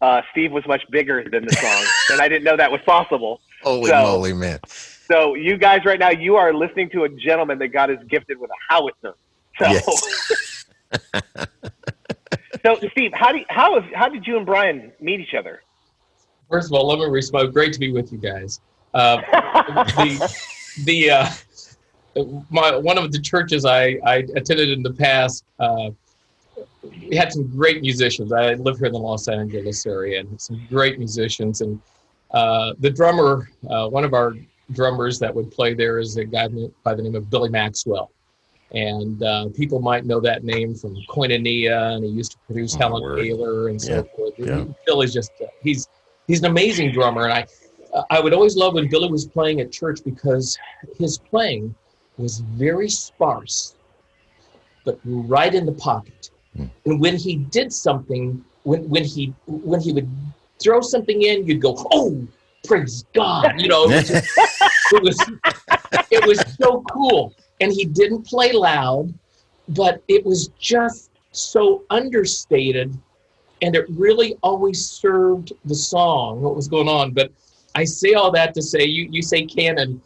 [0.00, 3.40] Uh, Steve was much bigger than the song, and I didn't know that was possible.
[3.62, 4.58] Holy So- moly, man.
[4.66, 8.38] So you guys right now, you are listening to a gentleman that God is gifted
[8.38, 9.14] with a howitzer.
[9.58, 10.64] So, Yes.
[12.64, 15.62] so Steve, how do you, how is, how did you and Brian meet each other?
[16.50, 17.52] First of all, let me respond.
[17.52, 18.60] Great to be with you guys.
[18.92, 19.16] Uh,
[19.96, 20.36] the
[20.84, 21.28] the uh,
[22.50, 25.90] my one of the churches I, I attended in the past uh,
[27.12, 28.32] had some great musicians.
[28.32, 31.60] I live here in the Los Angeles area and some great musicians.
[31.60, 31.80] And
[32.30, 34.34] uh, the drummer, uh, one of our
[34.72, 36.48] drummers that would play there is a guy
[36.82, 38.10] by the name of Billy Maxwell.
[38.72, 42.78] And uh, people might know that name from Koinonia, and he used to produce Oh,
[42.78, 43.16] Helen word.
[43.16, 44.32] Baylor and so Yeah, forth.
[44.38, 44.64] yeah.
[44.86, 45.88] Billy's just uh, he's
[46.26, 47.46] he's an amazing drummer, and I
[48.10, 50.58] I would always love when Billy was playing at church because
[50.98, 51.74] his playing
[52.18, 53.74] was very sparse,
[54.84, 56.30] but right in the pocket.
[56.56, 56.66] Hmm.
[56.84, 60.08] And when he did something, when when he when he would
[60.62, 62.26] throw something in, you'd go, "Oh,
[62.66, 64.38] praise God!" You know, it was, just-
[64.92, 65.30] it was
[66.10, 67.34] it was so cool.
[67.60, 69.12] And he didn't play loud,
[69.68, 72.96] but it was just so understated,
[73.62, 76.40] and it really always served the song.
[76.42, 77.12] What was going on?
[77.12, 77.30] But
[77.74, 80.00] I say all that to say, you you say cannon.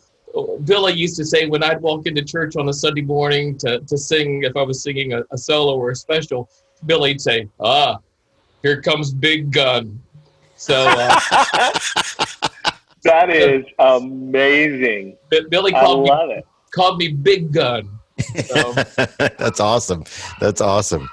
[0.65, 3.99] Billy used to say when I'd walk into church on a Sunday morning to, to
[3.99, 6.49] sing, if I was singing a, a solo or a special,
[6.87, 7.99] Billy'd say, "Ah,
[8.63, 10.01] here comes Big Gun."
[10.57, 11.21] So uh,
[13.05, 15.17] That is amazing.
[15.31, 16.47] B- Billy I called me it.
[16.73, 17.89] called me Big Gun.
[18.47, 18.73] So,
[19.39, 20.05] That's awesome.
[20.41, 21.09] That's awesome.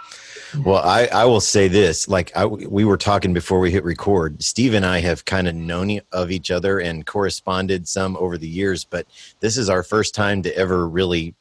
[0.64, 4.42] Well, I, I will say this like I, we were talking before we hit record.
[4.44, 8.48] Steve and I have kind of known of each other and corresponded some over the
[8.48, 9.08] years, but
[9.40, 11.36] this is our first time to ever really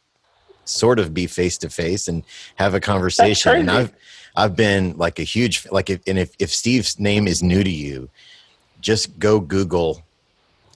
[0.64, 2.24] sort of be face to face and
[2.57, 3.53] have a conversation.
[3.57, 3.70] And.
[3.70, 3.92] I've
[4.37, 7.70] I've been like a huge like if, and if if Steve's name is new to
[7.70, 8.09] you,
[8.81, 10.03] just go Google.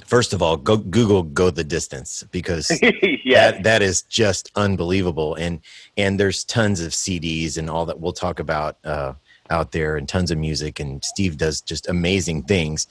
[0.08, 3.52] First of all, go Google go the distance because yes.
[3.52, 5.34] that that is just unbelievable.
[5.34, 5.60] And
[5.98, 9.12] and there's tons of cds and all that we'll talk about uh
[9.50, 12.86] out there and tons of music and steve does just amazing things.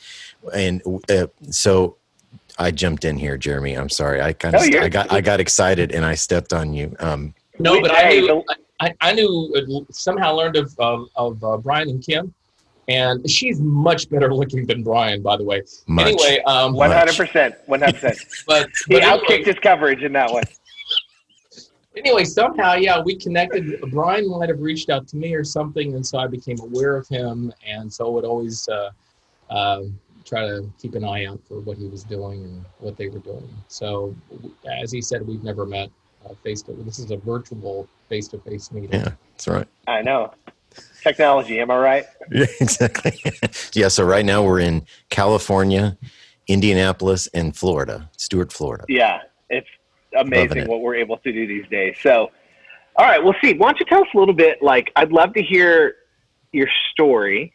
[0.54, 1.98] And uh, so
[2.60, 3.74] i jumped in here jeremy.
[3.74, 4.22] I'm sorry.
[4.22, 6.96] I kind of No, you're- i got i got excited and i stepped on you.
[7.00, 8.44] Um no, but I knew
[8.80, 12.32] I, I knew uh, somehow learned of of, of uh, Brian and Kim,
[12.88, 15.64] and she's much better looking than Brian, by the way.
[15.88, 17.56] much Anyway, um, One hundred percent.
[17.66, 18.18] One hundred percent.
[18.48, 20.44] but, He but outkicked anyway, his coverage in that one.
[21.96, 23.82] anyway, somehow, yeah, we connected.
[23.92, 27.08] Brian might have reached out to me or something, and so I became aware of
[27.08, 28.92] him, and so I would always uh,
[29.50, 29.84] uh,
[30.24, 33.20] try to keep an eye out for what he was doing and what they were
[33.20, 33.48] doing.
[33.68, 34.16] So,
[34.82, 35.90] as he said, we've never met
[36.26, 36.74] uh, face to.
[36.74, 38.92] This is a virtual face to face meeting.
[38.94, 40.32] yeah that's right I know.
[41.04, 41.60] Technology.
[41.60, 42.06] Am I right?
[42.32, 43.14] yeah exactly
[43.74, 45.98] yeah so right now we're in california
[46.48, 49.22] indianapolis and florida Stuart, florida Yeah.
[49.50, 49.68] It's
[50.18, 50.68] amazing it.
[50.68, 51.96] what we're able to do these days.
[52.02, 52.32] So,
[52.96, 53.24] all right.
[53.24, 54.62] Well, see, why don't you tell us a little bit?
[54.62, 55.96] Like, I'd love to hear
[56.52, 57.54] your story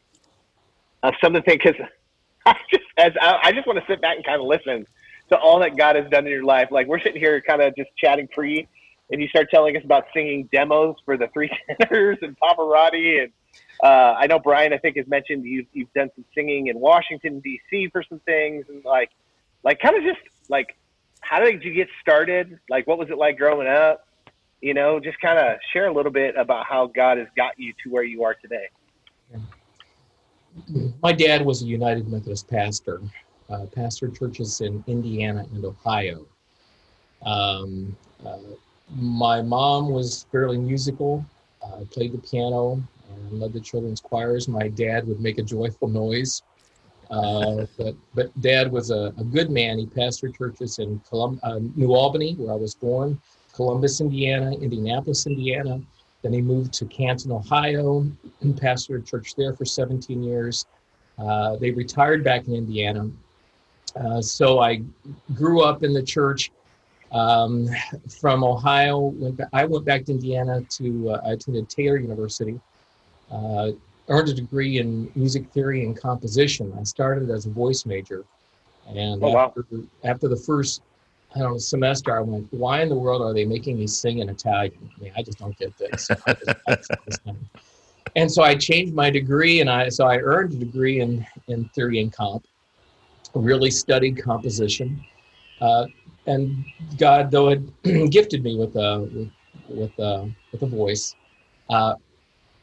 [1.03, 1.87] of some of the things because
[2.47, 4.87] I just as I, I just want to sit back and kind of listen
[5.31, 6.69] to all that God has done in your life.
[6.71, 8.67] Like, we're sitting here kind of just chatting pre,
[9.13, 13.33] and you start telling us about singing demos for the three tenors and Pavarotti and.
[13.83, 14.73] Uh, I know Brian.
[14.73, 17.89] I think has mentioned you've you've done some singing in Washington D.C.
[17.89, 19.11] for some things, and like,
[19.65, 20.77] like kind of just like
[21.23, 22.59] how did you get started?
[22.69, 24.07] Like, what was it like growing up?
[24.61, 27.73] You know, just kind of share a little bit about how God has got you
[27.83, 28.69] to where you are today.
[31.03, 33.01] My dad was a United Methodist pastor,
[33.49, 36.27] uh, churches in Indiana and Ohio.
[37.25, 38.39] Um, uh,
[38.91, 41.25] my mom was fairly musical,
[41.65, 44.49] I played the piano and led the children's choirs.
[44.49, 46.43] My dad would make a joyful noise.
[47.11, 49.79] Uh, but, but dad was a, a good man.
[49.79, 53.21] He pastored churches in Colum- uh, New Albany, where I was born,
[53.55, 55.81] Columbus, Indiana, Indianapolis, Indiana.
[56.23, 58.07] Then he moved to Canton, Ohio,
[58.41, 60.67] and pastored a church there for 17 years.
[61.19, 63.11] Uh, they retired back in Indiana.
[63.97, 64.83] Uh, so I
[65.35, 66.51] grew up in the church.
[67.13, 67.69] Um,
[68.21, 72.59] from Ohio, went I went back to Indiana to uh, I attended Taylor University.
[73.31, 73.73] Uh,
[74.09, 76.73] earned a degree in music theory and composition.
[76.79, 78.25] I started as a voice major,
[78.89, 79.47] and Oh, wow.
[79.57, 79.65] after,
[80.05, 80.83] after the first
[81.35, 84.19] I don't know, semester, I went, why in the world are they making me sing
[84.19, 84.91] in Italian?
[84.99, 86.11] I mean, I just don't get this.
[86.27, 87.39] I just- I just don't understand.
[88.17, 91.69] and so I changed my degree, and I so I earned a degree in in
[91.75, 92.47] theory and comp.
[93.35, 95.03] Really studied composition,
[95.63, 95.87] uh,
[96.27, 96.65] and
[96.99, 97.71] God, though, had
[98.11, 99.31] gifted me with a with
[99.69, 101.17] with a, with a voice.
[101.71, 101.95] Uh,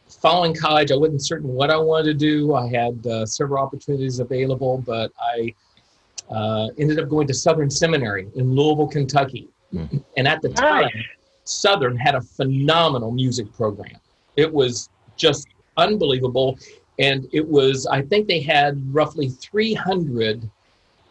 [0.08, 2.54] following college, I wasn't certain what I wanted to do.
[2.54, 5.54] I had uh, several opportunities available, but I
[6.30, 9.48] uh, ended up going to Southern Seminary in Louisville, Kentucky.
[9.74, 10.04] Mm.
[10.18, 11.06] And at the time, Nice.
[11.44, 14.00] Southern had a phenomenal music program.
[14.36, 16.58] It was just unbelievable.
[17.00, 20.50] And it was, I think they had roughly 300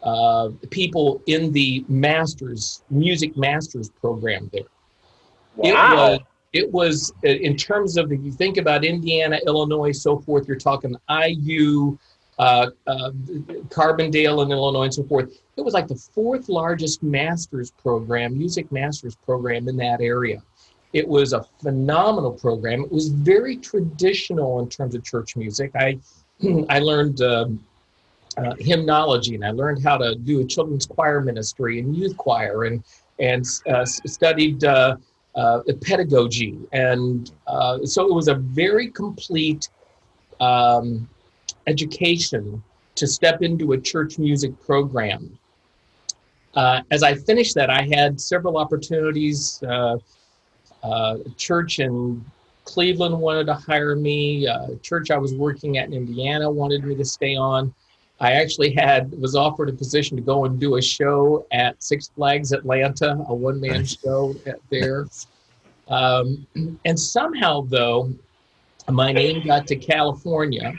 [0.03, 4.61] uh, people in the master's, music master's program there.
[5.63, 6.11] It Wow.
[6.11, 6.19] was,
[6.53, 10.47] it was uh, in terms of if you think about Indiana, Illinois, so forth.
[10.47, 11.97] You're talking IU,
[12.37, 13.11] uh, uh,
[13.67, 15.37] Carbondale in Illinois, and so forth.
[15.57, 20.41] It was like the fourth largest master's program, music master's program in that area.
[20.93, 22.83] It was a phenomenal program.
[22.83, 25.71] It was very traditional in terms of church music.
[25.75, 25.99] I
[26.69, 27.63] I learned um,
[28.39, 32.65] uh, hymnology and I learned how to do a children's choir ministry and youth choir
[32.65, 32.83] and
[33.19, 34.95] and uh, studied uh,
[35.35, 39.69] uh, pedagogy and uh, so it was a very complete
[40.39, 41.09] um,
[41.67, 42.63] education
[42.95, 45.37] to step into a church music program.
[46.55, 49.61] Uh, as I finished that, I had several opportunities.
[51.37, 52.25] Church in
[52.65, 54.47] Cleveland wanted to hire me.
[54.81, 57.73] Church I was working at in Indiana wanted me to stay on.
[58.21, 62.09] I actually had was offered a position to go and do a show at Six
[62.15, 63.97] Flags Atlanta, a one man Nice.
[63.97, 64.35] show
[64.69, 65.05] there.
[65.87, 66.45] Um,
[66.85, 68.11] and somehow, though,
[68.89, 70.73] my name got to California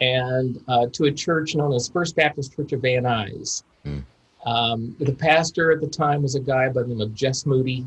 [0.00, 3.62] and uh, to a church known as First Baptist Church of Van Nuys.
[3.84, 3.98] Hmm.
[4.46, 7.86] Um, the pastor at the time was a guy by the name of Jess Moody,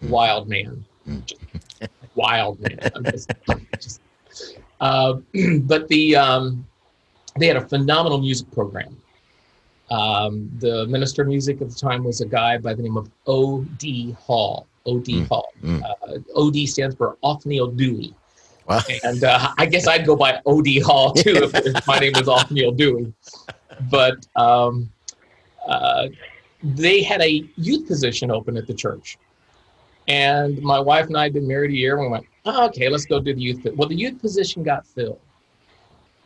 [0.00, 0.10] Hmm.
[0.10, 0.84] wild man.
[1.24, 1.40] Just
[2.14, 2.78] wild man.
[2.94, 3.30] I'm just-
[3.80, 4.00] just-
[4.80, 5.14] uh,
[5.60, 6.66] but the um,
[7.38, 8.96] they had a phenomenal music program.
[9.90, 13.10] Um, the minister of music at the time was a guy by the name of
[13.26, 14.12] O.D.
[14.18, 14.66] Hall.
[14.84, 15.20] O.D.
[15.20, 15.48] Mm, Hall.
[15.62, 15.82] mm.
[15.82, 16.66] Uh, O.D.
[16.66, 18.14] stands for Othniel Dewey.
[18.68, 18.80] Wow.
[19.04, 20.80] And uh, I guess I'd go by O.D.
[20.80, 23.12] Hall too if, if my name was Othniel Dewey.
[23.90, 24.90] But um,
[25.66, 26.08] uh,
[26.62, 29.18] they had a youth position open at the church.
[30.08, 32.88] And my wife and I had been married a year, and we went, oh, okay,
[32.88, 33.66] let's go do the youth.
[33.74, 35.20] Well, the youth position got filled.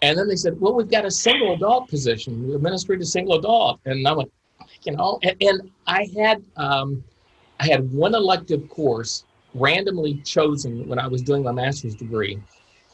[0.03, 3.39] And then they said, well, we've got a single adult position, the ministry to single
[3.39, 3.81] adult.
[3.85, 4.33] And I went,
[4.85, 7.05] you know, and, and I had um,
[7.59, 12.41] I had one elective course randomly chosen when I was doing my master's degree.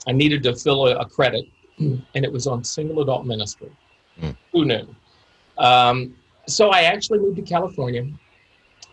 [0.08, 1.44] I needed to fill a, a credit,
[1.78, 3.70] and it was on single adult ministry.
[4.20, 4.36] Mm.
[4.52, 4.86] Who knew?
[5.58, 6.16] Um,
[6.48, 8.06] so I actually moved to California.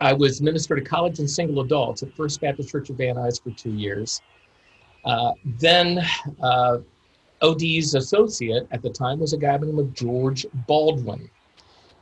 [0.01, 3.41] I was minister to college and single adults at First Baptist Church of Van Nuys
[3.41, 4.21] for two years.
[5.05, 6.03] Uh, then
[6.41, 6.77] uh,
[7.43, 11.29] OD's associate at the time was a guy by the name of George Baldwin.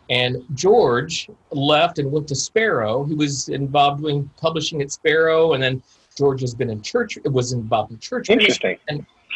[0.10, 3.04] And George left and went to Sparrow.
[3.06, 5.82] He was involved doing publishing at Sparrow, and then
[6.18, 8.30] George has been in church, It was involved in church.
[8.30, 8.78] Interesting.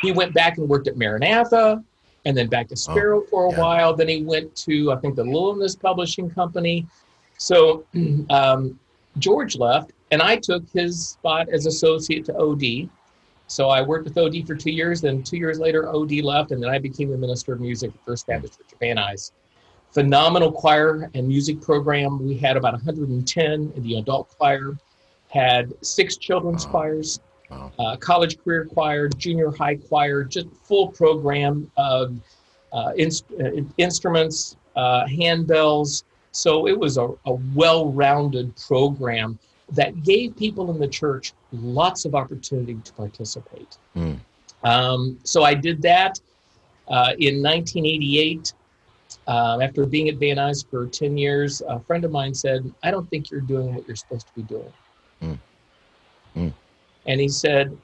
[0.02, 1.84] He went back and worked at Maranatha,
[2.26, 3.60] and then back to Sparrow for a yeah.
[3.60, 3.96] while.
[3.96, 6.86] Then he went to, I think, the Lillenas Publishing Company.
[7.38, 7.86] So
[8.30, 8.78] um,
[9.18, 12.90] George left, and I took his spot as associate to OD.
[13.48, 15.02] So I worked with OD for two years.
[15.02, 18.06] Then two years later, OD left, and then I became the minister of music at
[18.06, 19.32] First Baptist Church of Van Nuys.
[19.92, 22.24] Phenomenal choir and music program.
[22.26, 24.78] We had about 110 in the adult choir.
[25.30, 26.72] Had six children's Wow.
[26.72, 27.20] choirs,
[27.52, 27.72] Wow.
[27.80, 32.16] uh, college career choir, junior high choir, just full program of
[32.74, 36.04] uh, ins- uh, instruments, uh, handbells.
[36.32, 39.40] So it was a, a well rounded program
[39.72, 43.78] that gave people in the church lots of opportunity to participate.
[43.96, 44.20] Mm.
[44.64, 46.20] Um, so I did that
[46.88, 48.54] uh, in 1988.
[49.28, 52.92] Um, after being at Van Nuys for 10 years, a friend of mine said, I
[52.92, 54.74] don't think you're doing what you're supposed to be doing.
[55.22, 55.40] Mm.
[56.36, 56.54] Mm.
[57.06, 57.76] And he said,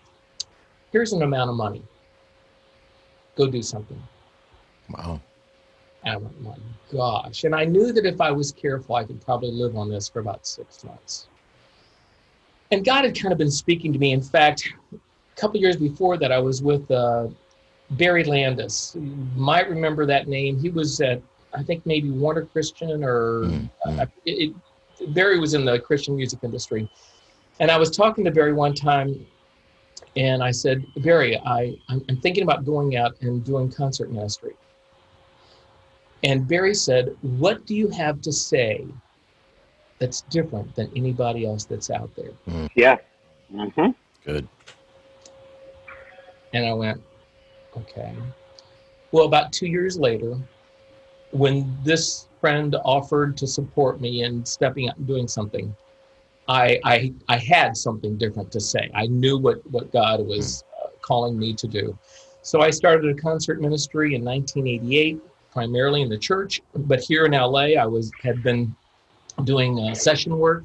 [0.92, 1.82] Here's an amount of money.
[3.36, 4.02] Go do something.
[4.90, 5.22] Wow.
[6.04, 6.56] And I went, My
[6.92, 7.44] gosh.
[7.44, 10.20] And I knew that if I was careful, I could probably live on this for
[10.20, 11.28] about six months.
[12.72, 14.14] And God had kind of been speaking to me.
[14.14, 17.28] In fact, a couple years before that, I was with uh,
[17.92, 18.96] Barry Landis.
[18.96, 20.58] You might remember that name.
[20.60, 21.22] He was at,
[21.54, 24.00] I think, maybe Warner Christian or Mm, mm.
[24.00, 24.54] uh, it,
[25.00, 26.90] it, Barry was in the Christian music industry.
[27.60, 29.26] And I was talking to Barry one time,
[30.16, 34.54] and I said, Barry, I, I'm, I'm thinking about going out and doing concert ministry.
[36.24, 38.86] And Barry said, What do you have to say
[40.02, 42.32] that's different than anybody else that's out there.
[42.76, 42.98] Yeah.
[43.54, 43.92] Mm-hmm.
[44.26, 44.48] Good.
[46.54, 47.00] And I went,
[47.78, 48.12] okay.
[49.12, 50.38] Well, about two years later,
[51.30, 55.74] when this friend offered to support me in stepping up and doing something,
[56.48, 58.90] I, I, I had something different to say.
[58.96, 61.98] I knew what, what God was uh, calling me to do.
[62.42, 66.60] So I started a concert ministry in 1988, primarily in the church.
[66.74, 68.76] But here in LA, I was had been
[69.44, 70.64] doing uh, session work.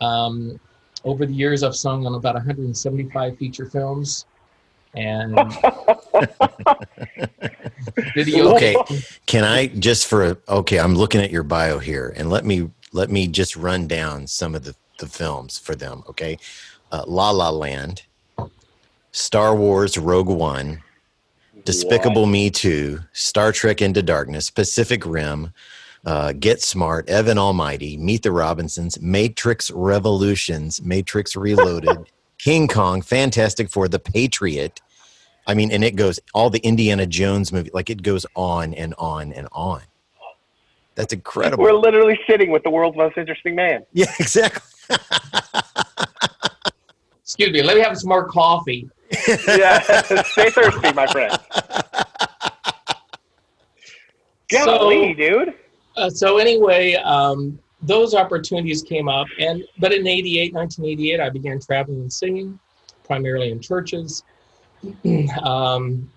[0.00, 0.58] Um,
[1.04, 4.26] over the years, I've sung on about 175 feature films
[4.94, 5.34] and
[8.14, 8.54] video.
[8.54, 8.76] Okay.
[9.26, 10.78] Can I just for a, okay?
[10.78, 14.54] I'm looking at your bio here, and let me let me just run down some
[14.54, 16.02] of the the films for them.
[16.08, 16.38] Okay,
[16.92, 18.02] uh, La La Land,
[19.12, 20.82] Star Wars Rogue One,
[21.64, 25.52] Despicable Me Two, Star Trek Into Darkness, Pacific Rim.
[26.04, 33.68] Uh, Get Smart, Evan Almighty, Meet the Robinsons, Matrix Revolutions, Matrix Reloaded, King Kong, Fantastic
[33.68, 34.80] Four, The Patriot.
[35.46, 38.94] I mean, and it goes all the Indiana Jones movie, like it goes on and
[38.98, 39.82] on and on.
[40.94, 41.64] That's incredible.
[41.64, 43.84] We're literally sitting with the world's most interesting man.
[43.92, 44.62] yeah, exactly.
[47.22, 48.88] Excuse me, let me have some more coffee.
[49.46, 49.80] Yeah.
[50.22, 51.36] Stay thirsty, my friend.
[54.50, 55.54] Golly, dude.
[55.96, 61.60] Uh, so anyway, um, those opportunities came up, and but in 88, 1988, I began
[61.60, 62.58] traveling and singing,
[63.04, 64.24] primarily in churches.
[65.42, 66.10] um,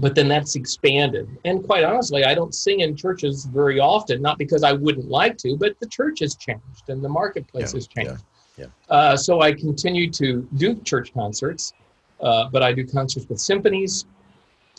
[0.00, 4.22] but then that's expanded, and quite honestly, I don't sing in churches very often.
[4.22, 7.76] Not because I wouldn't like to, but the church has changed and the marketplace Yeah,
[7.76, 8.22] has changed.
[8.56, 11.72] yeah, Uh, so I continue to do church concerts,
[12.20, 14.06] uh, but I do concerts with symphonies,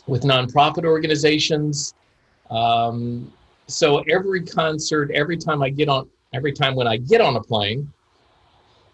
[0.06, 1.94] with nonprofit organizations.
[2.50, 3.30] Um,
[3.70, 7.40] so every concert, every time I get on, every time when I get on a
[7.42, 7.90] plane,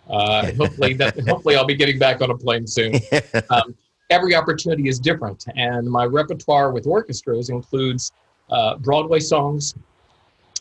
[0.09, 2.95] uh, hopefully that hopefully I'll be getting back on a plane soon.
[3.51, 3.77] Um,
[4.11, 8.13] every opportunity is different, and my repertoire with orchestras includes
[8.51, 9.75] uh, Broadway songs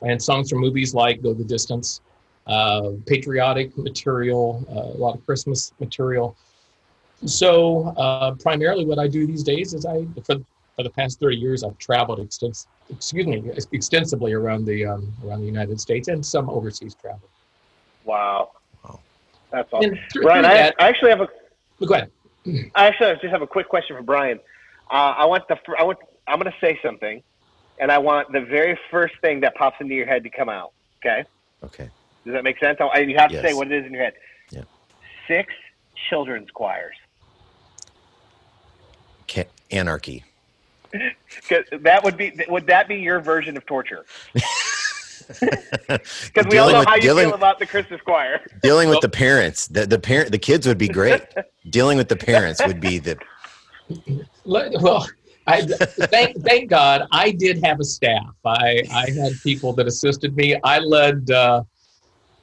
[0.01, 2.01] and songs from movies like Go the Distance,
[2.47, 6.35] uh, patriotic material, uh, a lot of Christmas material.
[7.25, 10.35] So uh, primarily, what I do these days is I for
[10.75, 15.41] for the past 30 years I've traveled extens- excuse me extensively around the um, around
[15.41, 17.29] the United States and some overseas travel.
[18.03, 18.51] Wow.
[18.83, 18.99] Wow.
[19.51, 19.97] That's awesome.
[20.11, 21.27] Through, Brian, through I, that, I actually have a
[21.85, 22.11] go ahead.
[22.75, 24.39] I actually just have a quick question for Brian.
[24.91, 27.23] Uh, I want the I want I'm going to say something,
[27.79, 30.73] and I want the very first thing that pops into your head to come out.
[30.99, 31.23] Okay,
[31.63, 31.89] okay.
[32.25, 32.77] does that make sense?
[32.81, 34.13] I, you have to say what it is in your head.
[34.51, 34.63] Yeah.
[35.27, 35.53] Six
[36.09, 36.95] children's choirs.
[39.27, 40.23] Ca- Anarchy.
[41.49, 44.05] 'Cause that would be would that be your version of torture?
[45.27, 48.45] Because we all know with- how you dealing- feel about the Christmas choir.
[48.61, 51.21] dealing with the parents the the parent the kids would be great
[51.71, 53.17] dealing with the parents would be the
[54.45, 55.07] Well,
[55.47, 58.33] I thank thank God I did have a staff.
[58.45, 60.59] I I had people that assisted me.
[60.63, 61.29] I led.
[61.31, 61.63] Uh,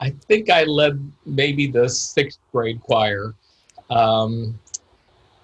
[0.00, 3.34] I think I led maybe the sixth grade choir.
[3.90, 4.58] Um,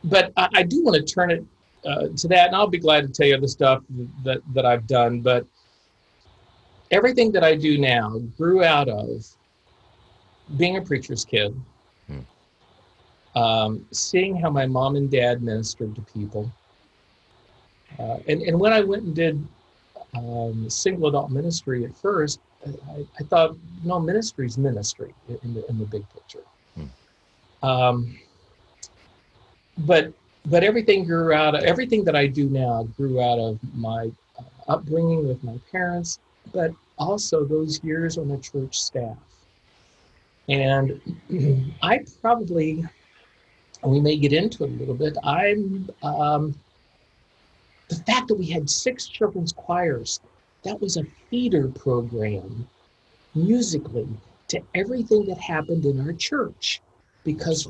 [0.05, 1.45] but I, I do want to turn it
[1.89, 3.83] uh, to that, and I'll be glad to tell you the stuff
[4.25, 5.21] that that I've done.
[5.21, 5.47] But
[6.91, 9.27] everything that I do now grew out of
[10.57, 11.59] being a preacher's kid,
[13.35, 16.51] um, seeing how my mom and dad ministered to people.
[17.99, 19.47] Uh, and, and when I went and did
[20.15, 25.69] um, single adult ministry at first, I, I thought, no, ministry is ministry in the,
[25.69, 26.45] in the big picture.
[27.63, 28.19] Um,
[29.79, 30.13] but
[30.51, 34.43] but everything grew out of everything that I do now grew out of my uh,
[34.69, 36.19] upbringing with my parents,
[36.53, 39.17] but also those years on the church staff.
[40.49, 41.01] And
[41.83, 42.85] I probably,
[43.83, 45.17] we may get into it a little bit.
[45.23, 46.55] I'm um,
[47.89, 50.21] the fact that we had six children's choirs.
[50.65, 52.69] That was a feeder program
[53.35, 54.09] musically
[54.49, 56.81] to everything that happened in our church
[57.33, 57.61] because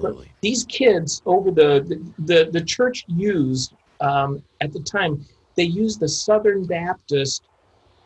[0.46, 1.70] these kids over the
[2.30, 3.68] the the church used
[4.08, 4.30] um,
[4.64, 5.12] at the time
[5.56, 7.42] they used the Southern Baptist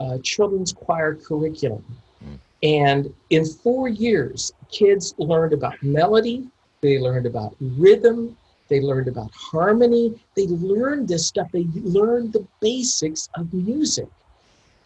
[0.00, 1.84] uh, children's choir curriculum,
[2.24, 2.38] Mm.
[2.62, 6.38] and in four years, kids learned about melody,
[6.82, 8.36] they learned about rhythm,
[8.68, 11.48] they learned about harmony, they learned this stuff.
[11.53, 11.66] They
[11.98, 14.09] learned the basics of music,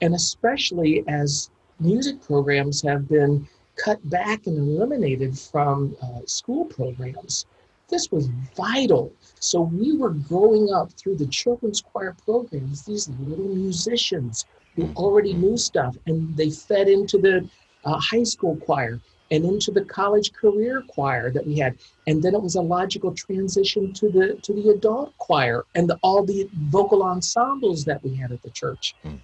[0.01, 1.51] and especially as
[1.81, 3.47] music programs have been
[3.77, 7.47] cut back and eliminated from uh, school programs.
[7.89, 9.13] This was vital.
[9.39, 15.35] So we were growing up through the children's choir programs, these little musicians who already
[15.35, 17.49] knew stuff, and they fed into the
[17.85, 19.01] uh, high school choir
[19.31, 23.13] and into the college career choir that we had and then it was a logical
[23.13, 28.15] transition to the to the adult choir and the, all the vocal ensembles that we
[28.15, 29.17] had at the church Hmm.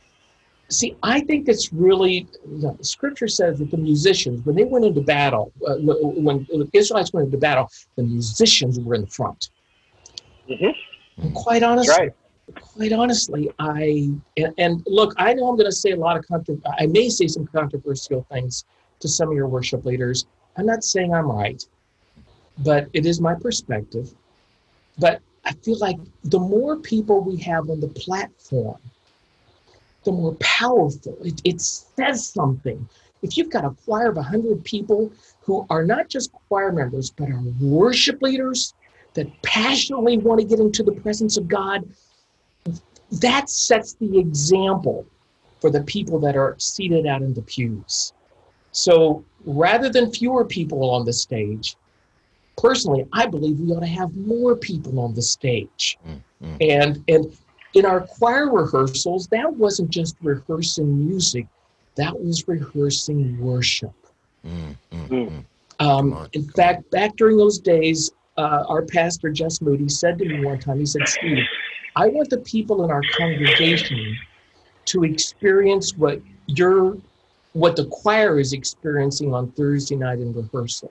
[0.72, 4.84] See i think it's really you know, scripture says that the musicians when they went
[4.84, 9.50] into battle uh, when, the israelites went into battle the musicians were in the front
[10.48, 10.74] Mhm.
[11.18, 12.12] and quite honestly right.
[12.60, 16.26] quite honestly, I and, and look, I know I'm going to say a lot of
[16.26, 18.64] contro- I may say some controversial things
[19.00, 20.26] to some of your worship leaders.
[20.56, 21.64] I'm not saying I'm right,
[22.58, 24.12] but it is my perspective.
[24.98, 28.78] But I feel like the more people we have on the platform,
[30.04, 32.88] the more powerful it, it says something.
[33.22, 37.30] If you've got a choir of 100 people who are not just choir members, but
[37.30, 38.74] are worship leaders
[39.14, 41.88] that passionately want to get into the presence of God,
[43.20, 45.06] that sets the example
[45.60, 48.12] for the people that are seated out in the pews.
[48.72, 51.76] So rather than fewer people on the stage,
[52.56, 55.98] personally, I believe we ought to have more people on the stage.
[56.42, 57.36] Mm, And and
[57.74, 61.46] in our choir rehearsals, that wasn't just rehearsing music,
[61.96, 63.92] that was rehearsing worship.
[64.46, 65.28] Mm, mm, Mm.
[65.30, 65.44] mm.
[65.80, 69.88] Um, Come on, in come fact, back during those days, uh, our pastor, Jess Moody,
[69.88, 71.44] said to me one time, he said, Steve,
[71.96, 74.16] I want the people in our congregation
[74.86, 76.96] to experience what your
[77.52, 80.90] what the choir is experiencing on Thursday night in rehearsal.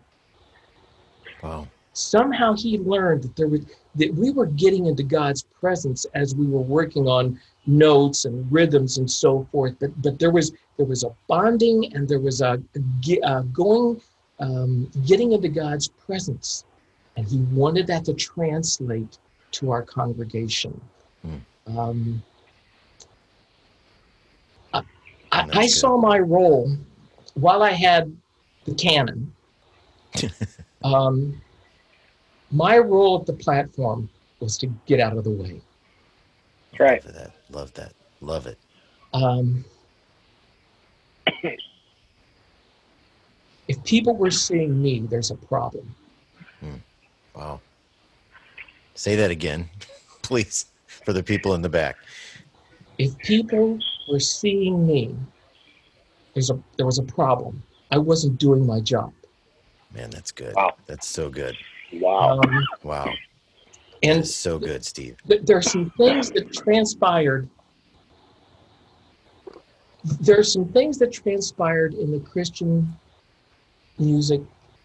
[1.41, 1.67] Wow.
[1.93, 3.65] Somehow he learned that there was
[3.95, 8.97] that we were getting into God's presence as we were working on notes and rhythms
[8.97, 9.75] and so forth.
[9.79, 12.61] But but there was there was a bonding and there was a,
[12.99, 14.01] ge- uh, going
[14.39, 16.65] um, getting into God's presence,
[17.15, 19.17] and he wanted that to translate
[19.51, 20.79] to our congregation.
[21.21, 21.77] Hmm.
[21.77, 22.23] Um,
[24.73, 24.81] I,
[25.31, 26.75] I, I saw my role
[27.35, 28.15] while I had
[28.65, 29.33] the cannon.
[30.83, 31.41] um,
[32.51, 35.61] my role at the platform was to get out of the way.
[36.71, 37.05] That's right.
[37.05, 37.31] Love that.
[37.49, 37.93] Love that.
[38.21, 38.57] Love it.
[39.13, 39.65] Um,
[43.67, 45.95] if people were seeing me, there's a problem.
[47.35, 47.61] Wow.
[48.95, 49.69] Say that again,
[50.21, 51.97] please, for the people in the back.
[52.97, 53.79] If people
[54.09, 55.15] were seeing me,
[56.33, 57.63] there's a there was a problem.
[57.89, 59.11] I wasn't doing my job.
[59.93, 60.55] Man, that's good.
[60.55, 60.75] Wow.
[60.85, 61.57] That's so good.
[61.93, 62.39] Wow.
[62.41, 63.17] Um, Wow.
[64.03, 65.17] and so good, Steve.
[65.27, 67.49] th- there are some things that transpired.
[70.21, 72.95] There are some things that transpired in the Christian
[73.99, 74.41] music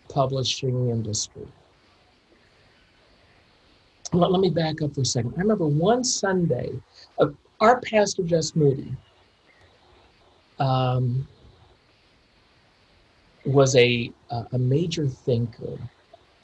[0.09, 1.47] publishing industry.
[4.13, 5.35] Let, let me back up for a second.
[5.37, 6.71] I remember one Sunday,
[7.19, 7.29] uh,
[7.61, 8.93] our pastor, Jess Moody,
[10.59, 11.27] um,
[13.45, 15.79] was a, a a major thinker.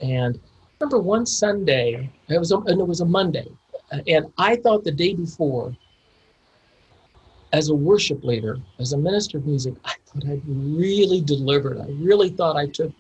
[0.01, 0.52] And I
[0.83, 3.47] remember one Sunday, it was a, and it was a Monday,
[4.09, 5.77] and I thought the day before,
[7.53, 11.79] as a worship leader, as a minister of music, I thought I'd really delivered.
[11.79, 12.93] I really thought I took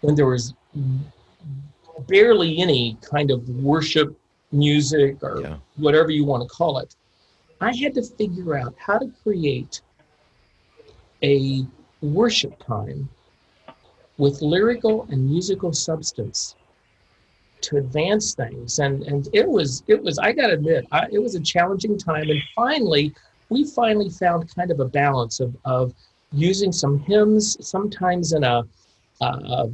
[0.01, 0.53] when there was
[2.07, 4.15] barely any kind of worship
[4.51, 5.57] music or Yeah.
[5.77, 6.95] whatever you want to call it,
[7.61, 9.81] I had to figure out how to create
[11.23, 11.65] a
[12.01, 13.09] worship time
[14.17, 16.55] with lyrical and musical substance
[17.61, 21.33] to advance things and and it was it was i gotta admit I, it was
[21.35, 23.13] a challenging time and finally
[23.49, 25.93] we finally found kind of a balance of, of
[26.31, 28.63] using some hymns, sometimes in a,
[29.21, 29.67] uh,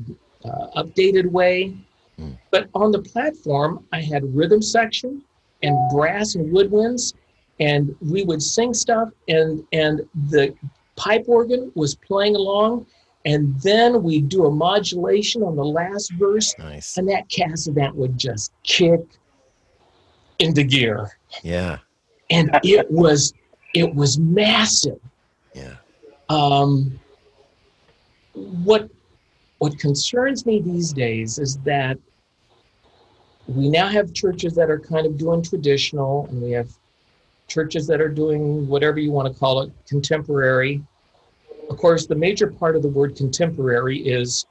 [0.44, 1.76] uh, updated way.
[2.20, 2.38] Mm.
[2.52, 5.24] But on the platform, I had rhythm section
[5.64, 7.14] and brass and woodwinds,
[7.60, 10.54] and we would sing stuff, and and the
[10.96, 12.86] pipe organ was playing along,
[13.26, 16.98] and then we'd do a modulation on the last verse, Nice.
[16.98, 19.02] and that Casavant would just kick
[20.40, 21.12] into gear,
[21.44, 21.78] Yeah.
[22.32, 23.34] and it was
[23.74, 25.00] it was massive.
[25.54, 25.76] Yeah.
[26.30, 27.00] Um,
[28.34, 28.90] what
[29.60, 31.98] what concerns me these days is that
[33.48, 36.70] we now have churches that are kind of doing traditional, and we have
[37.48, 40.82] churches that are doing whatever you want to call it, contemporary.
[41.70, 44.46] Of course, the major part of the word contemporary is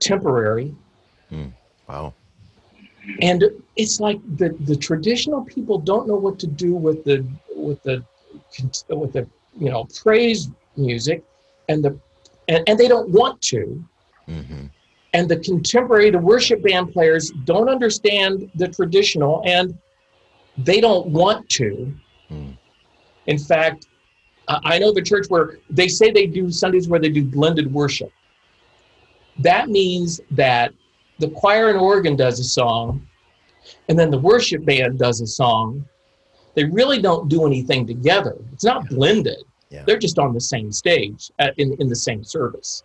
[0.00, 0.74] temporary,
[1.88, 2.14] Wow.
[3.20, 3.42] and
[3.76, 7.26] it's like the the traditional people don't know what to do with the
[7.68, 8.02] with the
[8.88, 9.26] with the
[9.58, 11.22] you know praise music
[11.68, 11.98] and the
[12.48, 13.82] and, and they don't want to
[14.26, 14.66] hmm
[15.14, 19.76] and the contemporary the worship band players don't understand the traditional and
[20.58, 21.92] they don't want to
[22.28, 22.50] Hmm.
[23.26, 23.86] in fact
[24.48, 27.24] I I know of a church where they say they do Sundays where they do
[27.24, 28.10] blended worship.
[29.38, 30.72] That means that
[31.18, 33.06] the choir and organ does a song,
[33.88, 35.84] and then the worship band does a song.
[36.54, 38.36] They really don't do anything together.
[38.52, 39.44] It's not blended.
[39.70, 39.84] Yeah.
[39.86, 42.82] They're just on the same stage at, in, in the same service.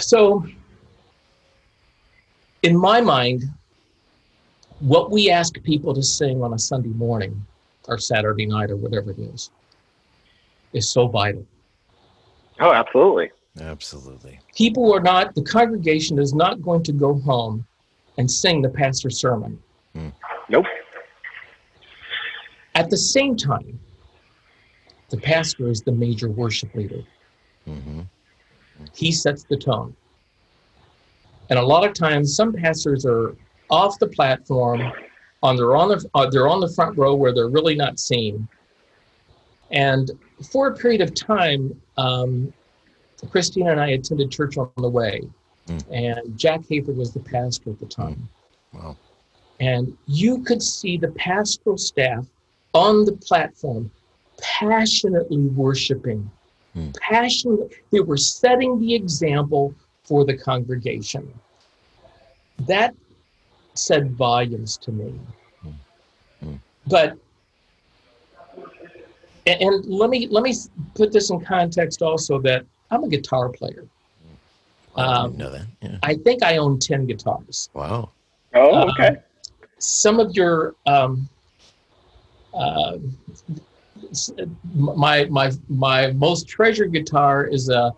[0.00, 0.44] So,
[2.62, 3.44] in my mind,
[4.80, 7.46] what we ask people to sing on a Sunday morning
[7.88, 9.50] or Saturday night or whatever it is
[10.72, 11.46] is so vital.
[12.60, 13.30] Oh, absolutely.
[13.60, 14.38] Absolutely.
[14.54, 17.66] People are not, the congregation is not going to go home
[18.18, 19.58] and sing the pastor's sermon.
[19.94, 20.08] Hmm.
[20.48, 20.66] Nope.
[22.80, 23.78] At the same time,
[25.10, 27.02] the pastor is the major worship leader.
[27.66, 28.00] hmm
[28.94, 29.94] He sets the tone.
[31.50, 33.36] And a lot of times, some pastors are
[33.68, 34.80] off the platform,
[35.42, 38.48] on they're on the uh, they're on the front row where they're really not seen.
[39.70, 40.10] And
[40.50, 42.50] for a period of time, um,
[43.30, 45.20] Christina and I attended church on the way,
[45.66, 45.84] Mm.
[45.92, 48.26] and Jack Hayford was the pastor at the time.
[48.72, 48.96] Wow.
[49.60, 52.26] And you could see the pastoral staff
[52.74, 53.90] on the platform
[54.40, 56.30] passionately worshiping.
[56.74, 56.90] Hmm.
[57.00, 61.32] Passionately, they were setting the example for the congregation.
[62.60, 62.94] That
[63.74, 65.14] said volumes to me.
[66.42, 66.54] Hmm.
[66.86, 67.16] But
[69.46, 70.54] and, and let me let me
[70.94, 73.86] put this in context also that I'm a guitar player.
[74.96, 75.66] I Um, didn't know that.
[75.82, 75.98] Yeah.
[76.02, 77.70] I think I own 10 guitars.
[77.74, 78.10] Wow.
[78.54, 79.16] Oh, Um, okay.
[79.78, 81.28] some of your um,
[82.54, 82.98] uh,
[84.74, 87.92] my my my most treasured guitar is a,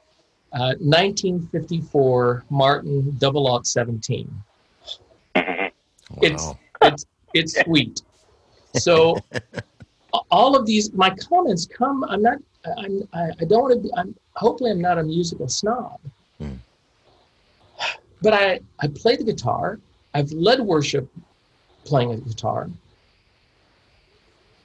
[0.53, 4.31] uh 1954 Martin Double Aught 17.
[5.35, 6.59] It's Wow.
[6.83, 8.03] it's it's sweet.
[8.77, 9.17] So
[10.31, 12.05] all of these my comments come.
[12.05, 12.39] I'm not.
[12.79, 13.09] I'm.
[13.13, 13.91] I, I don't want to be.
[13.97, 14.15] I'm.
[14.35, 15.99] Hopefully, I'm not a musical snob.
[16.39, 16.55] Hmm.
[18.21, 19.81] But I I play the guitar.
[20.15, 21.09] I've led worship
[21.85, 22.69] playing a guitar.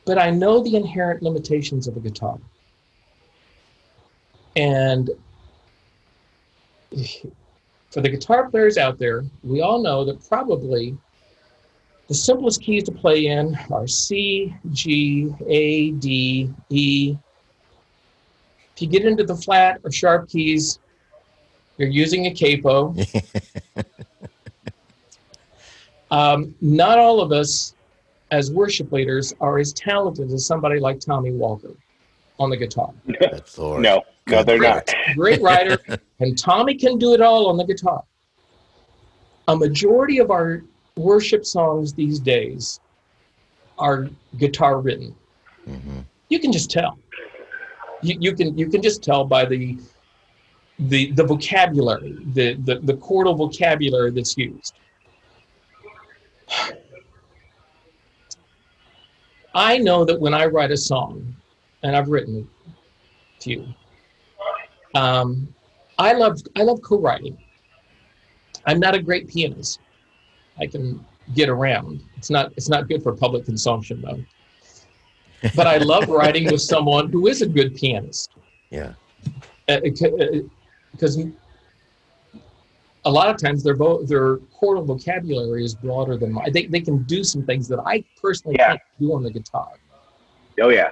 [0.07, 2.39] But I know the inherent limitations of a guitar.
[4.55, 5.09] And
[7.91, 10.97] for the guitar players out there, we all know that probably
[12.07, 17.17] the simplest keys to play in are C, G, A, D, E.
[18.75, 20.79] If you get into the flat or sharp keys,
[21.77, 22.95] you're using a capo.
[26.11, 27.75] um, not all of us,
[28.31, 31.73] as worship leaders, are as talented as somebody like Tommy Walker
[32.39, 32.93] on the guitar.
[33.05, 34.83] Good No, no, Good they're Lord.
[34.87, 35.15] not.
[35.15, 35.77] Great writer,
[36.19, 38.03] and Tommy can do it all on the guitar.
[39.47, 40.63] A majority of our
[40.97, 42.79] worship songs these days
[43.79, 45.15] are guitar written.
[45.65, 45.99] hmm
[46.29, 46.97] You can just tell.
[48.01, 49.77] You, you can you can just tell by the
[50.79, 54.73] the the vocabulary, the the, the chordal vocabulary that's used.
[59.57, 61.35] I know that when I write a song,
[61.81, 63.65] and I've written a few,
[64.93, 65.51] um,
[65.97, 67.35] I love I love co-writing.
[68.67, 69.79] I'm not a great pianist.
[70.59, 71.03] I can
[71.33, 72.03] get around.
[72.17, 74.23] It's not it's not good for public consumption though.
[75.55, 78.29] But I love writing with someone who is a good pianist
[78.69, 78.93] Yeah.
[79.67, 81.17] because
[83.07, 86.51] a lot of times their vo- their chordal vocabulary is broader than mine.
[86.51, 88.67] They, they can do some things that I personally Yeah.
[88.71, 89.69] can't do on the guitar.
[90.59, 90.89] Oh yeah.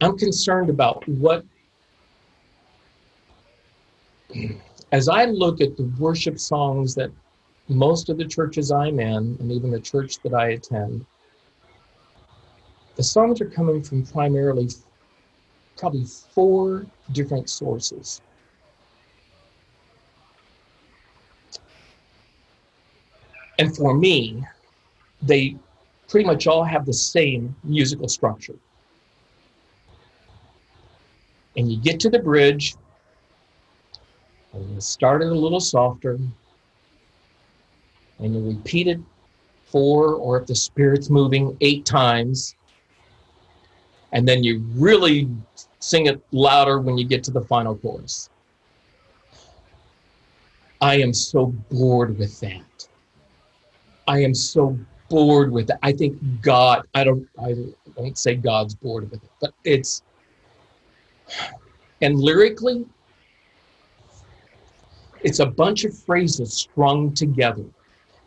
[0.00, 1.44] I'm concerned about what,
[4.90, 7.12] as I look at the worship songs that
[7.68, 11.06] most of the churches I'm in, and even the church that I attend,
[12.96, 14.68] the songs are coming from primarily
[15.76, 16.04] probably
[16.34, 18.20] four different sources.
[23.62, 24.44] And for me,
[25.22, 25.54] they
[26.08, 28.56] pretty much all have the same musical structure.
[31.56, 32.74] And you get to the bridge,
[34.52, 36.18] and you start it a little softer,
[38.18, 38.98] and you repeat it
[39.66, 42.56] four, or if the spirit's moving, eight times.
[44.10, 45.28] And then you really
[45.78, 48.28] sing it louder when you get to the final chorus.
[50.80, 52.88] I am so bored with that.
[54.06, 54.78] I am so
[55.08, 55.76] bored with it.
[55.82, 57.54] I think God, I don't I
[57.96, 60.02] don't say God's bored with it, but it's
[62.00, 62.86] and lyrically
[65.22, 67.64] it's a bunch of phrases strung together.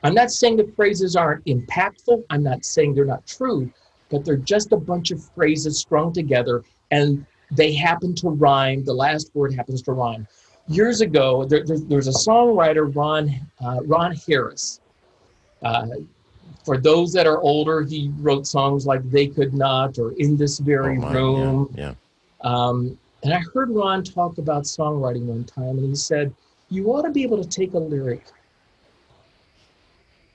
[0.03, 2.23] I'm not saying the phrases aren't impactful.
[2.30, 3.71] I'm not saying they're not true,
[4.09, 8.84] but they're just a bunch of phrases strung together and they happen to rhyme.
[8.84, 10.28] The last word happens to rhyme.
[10.67, 13.30] Years ago, there, there, there's a songwriter, Ron,
[13.63, 14.80] uh, Ron Harris.
[15.61, 15.87] Uh,
[16.63, 20.57] for those that are older, he wrote songs like They Could Not or In This
[20.59, 21.73] Very Oh, my, Room.
[21.77, 21.93] Yeah.
[22.41, 26.33] Um, and I heard Ron talk about songwriting one time, and he said,
[26.69, 28.23] You ought to be able to take a lyric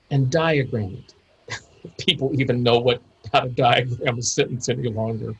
[0.09, 1.03] and diagram
[1.49, 1.59] it.
[1.97, 3.01] People even know what
[3.31, 5.33] how to diagram a sentence any longer.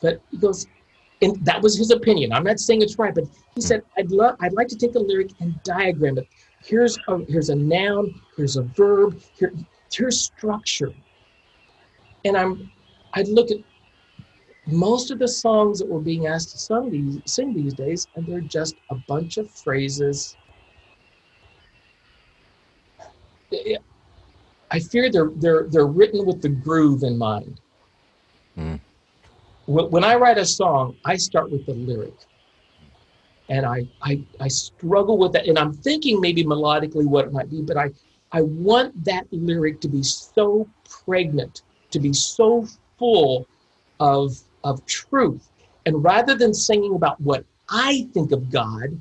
[0.00, 0.66] But he goes,
[1.20, 2.32] and that was his opinion.
[2.32, 4.98] I'm not saying it's right, but he said, I'd love I'd like to take a
[4.98, 6.28] lyric and diagram it.
[6.64, 9.52] Here's a here's a noun, here's a verb, here,
[9.92, 10.92] here's structure.
[12.24, 12.70] And I'm
[13.14, 13.58] I'd look at
[14.66, 18.26] most of the songs that we're being asked to sing these, sing these days, and
[18.26, 20.36] they're just a bunch of phrases.
[24.70, 27.60] I fear they're they're they're written with the groove in mind.
[28.56, 28.80] Mm.
[29.66, 32.14] When when I write a song, I start with the lyric,
[33.48, 37.50] and I I I struggle with that, and I'm thinking maybe melodically what it might
[37.50, 37.90] be, but I
[38.32, 40.68] I want that lyric to be so
[41.04, 42.66] pregnant, to be so
[42.98, 43.46] full
[44.00, 45.48] of of truth.
[45.86, 48.96] And rather than singing about what I think of God,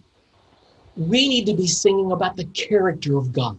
[0.97, 3.57] we need to be singing about the character of God,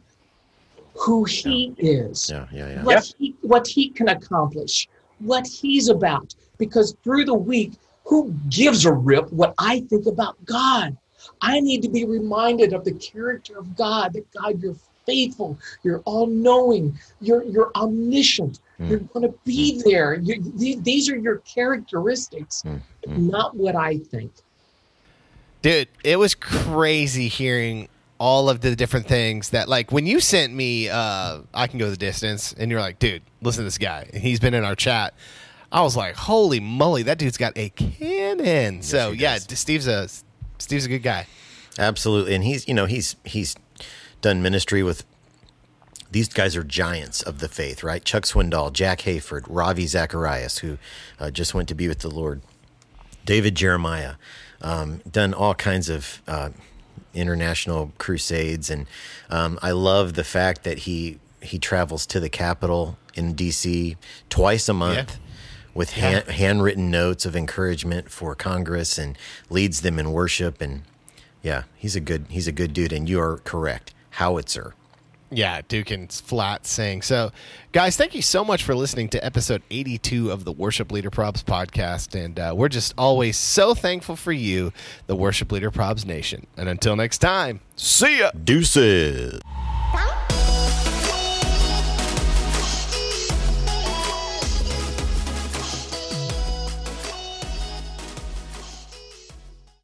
[0.94, 2.46] who He is, Yeah.
[2.52, 2.68] Yeah.
[2.68, 2.84] Yeah.
[2.84, 4.88] what he what He can accomplish,
[5.20, 6.34] what He's about.
[6.58, 7.72] Because through the week,
[8.04, 10.96] who gives a rip what I think about God?
[11.40, 14.12] I need to be reminded of the character of God.
[14.12, 14.76] That God, you're
[15.06, 18.60] faithful, you're all-knowing, you're you're omniscient.
[18.80, 18.90] Mm.
[18.90, 20.14] You're going to be there.
[20.14, 22.80] You, the- these are your characteristics, Mm,
[23.16, 24.32] not what I think.
[25.60, 27.88] Dude, it was crazy hearing
[28.18, 31.90] all of the different things that like when you sent me uh I can go
[31.90, 34.08] the distance and you're like, dude, listen to this guy.
[34.12, 35.14] And he's been in our chat.
[35.72, 38.82] I was like, holy moly, that dude's got a cannon.
[38.82, 39.38] so yeah.
[39.38, 40.08] Steve's a
[40.58, 41.26] Steve's a good guy.
[41.78, 43.56] Absolutely, and he's you know he's he's
[44.20, 45.04] done ministry with
[46.10, 48.04] these guys are giants of the faith, right?
[48.04, 50.76] Chuck Swindoll, Jack Hayford, Ravi Zacharias, who
[51.18, 52.42] uh, just went to be with the Lord,
[53.24, 54.16] David Jeremiah,
[54.60, 56.50] um, done all kinds of uh,
[57.14, 58.86] international crusades, and
[59.30, 63.96] um, I love the fact that he he travels to the capital in D.C.
[64.28, 65.31] twice a month Yeah.
[65.74, 69.16] With hand, handwritten notes of encouragement for Congress and
[69.50, 70.82] leads them in worship and
[71.42, 73.92] yeah, he's a good he's a good dude and you are correct.
[74.10, 74.74] Howitzer.
[75.34, 77.02] Yeah, Dukin's flat saying.
[77.02, 77.32] So,
[77.72, 81.42] guys, thank you so much for listening to episode 82 of the Worship Leader Probs
[81.42, 82.14] podcast.
[82.22, 84.74] And uh, we're just always so thankful for you,
[85.06, 86.46] the Worship Leader Probs Nation.
[86.58, 88.30] And until next time, see ya.
[88.44, 89.40] Deuces.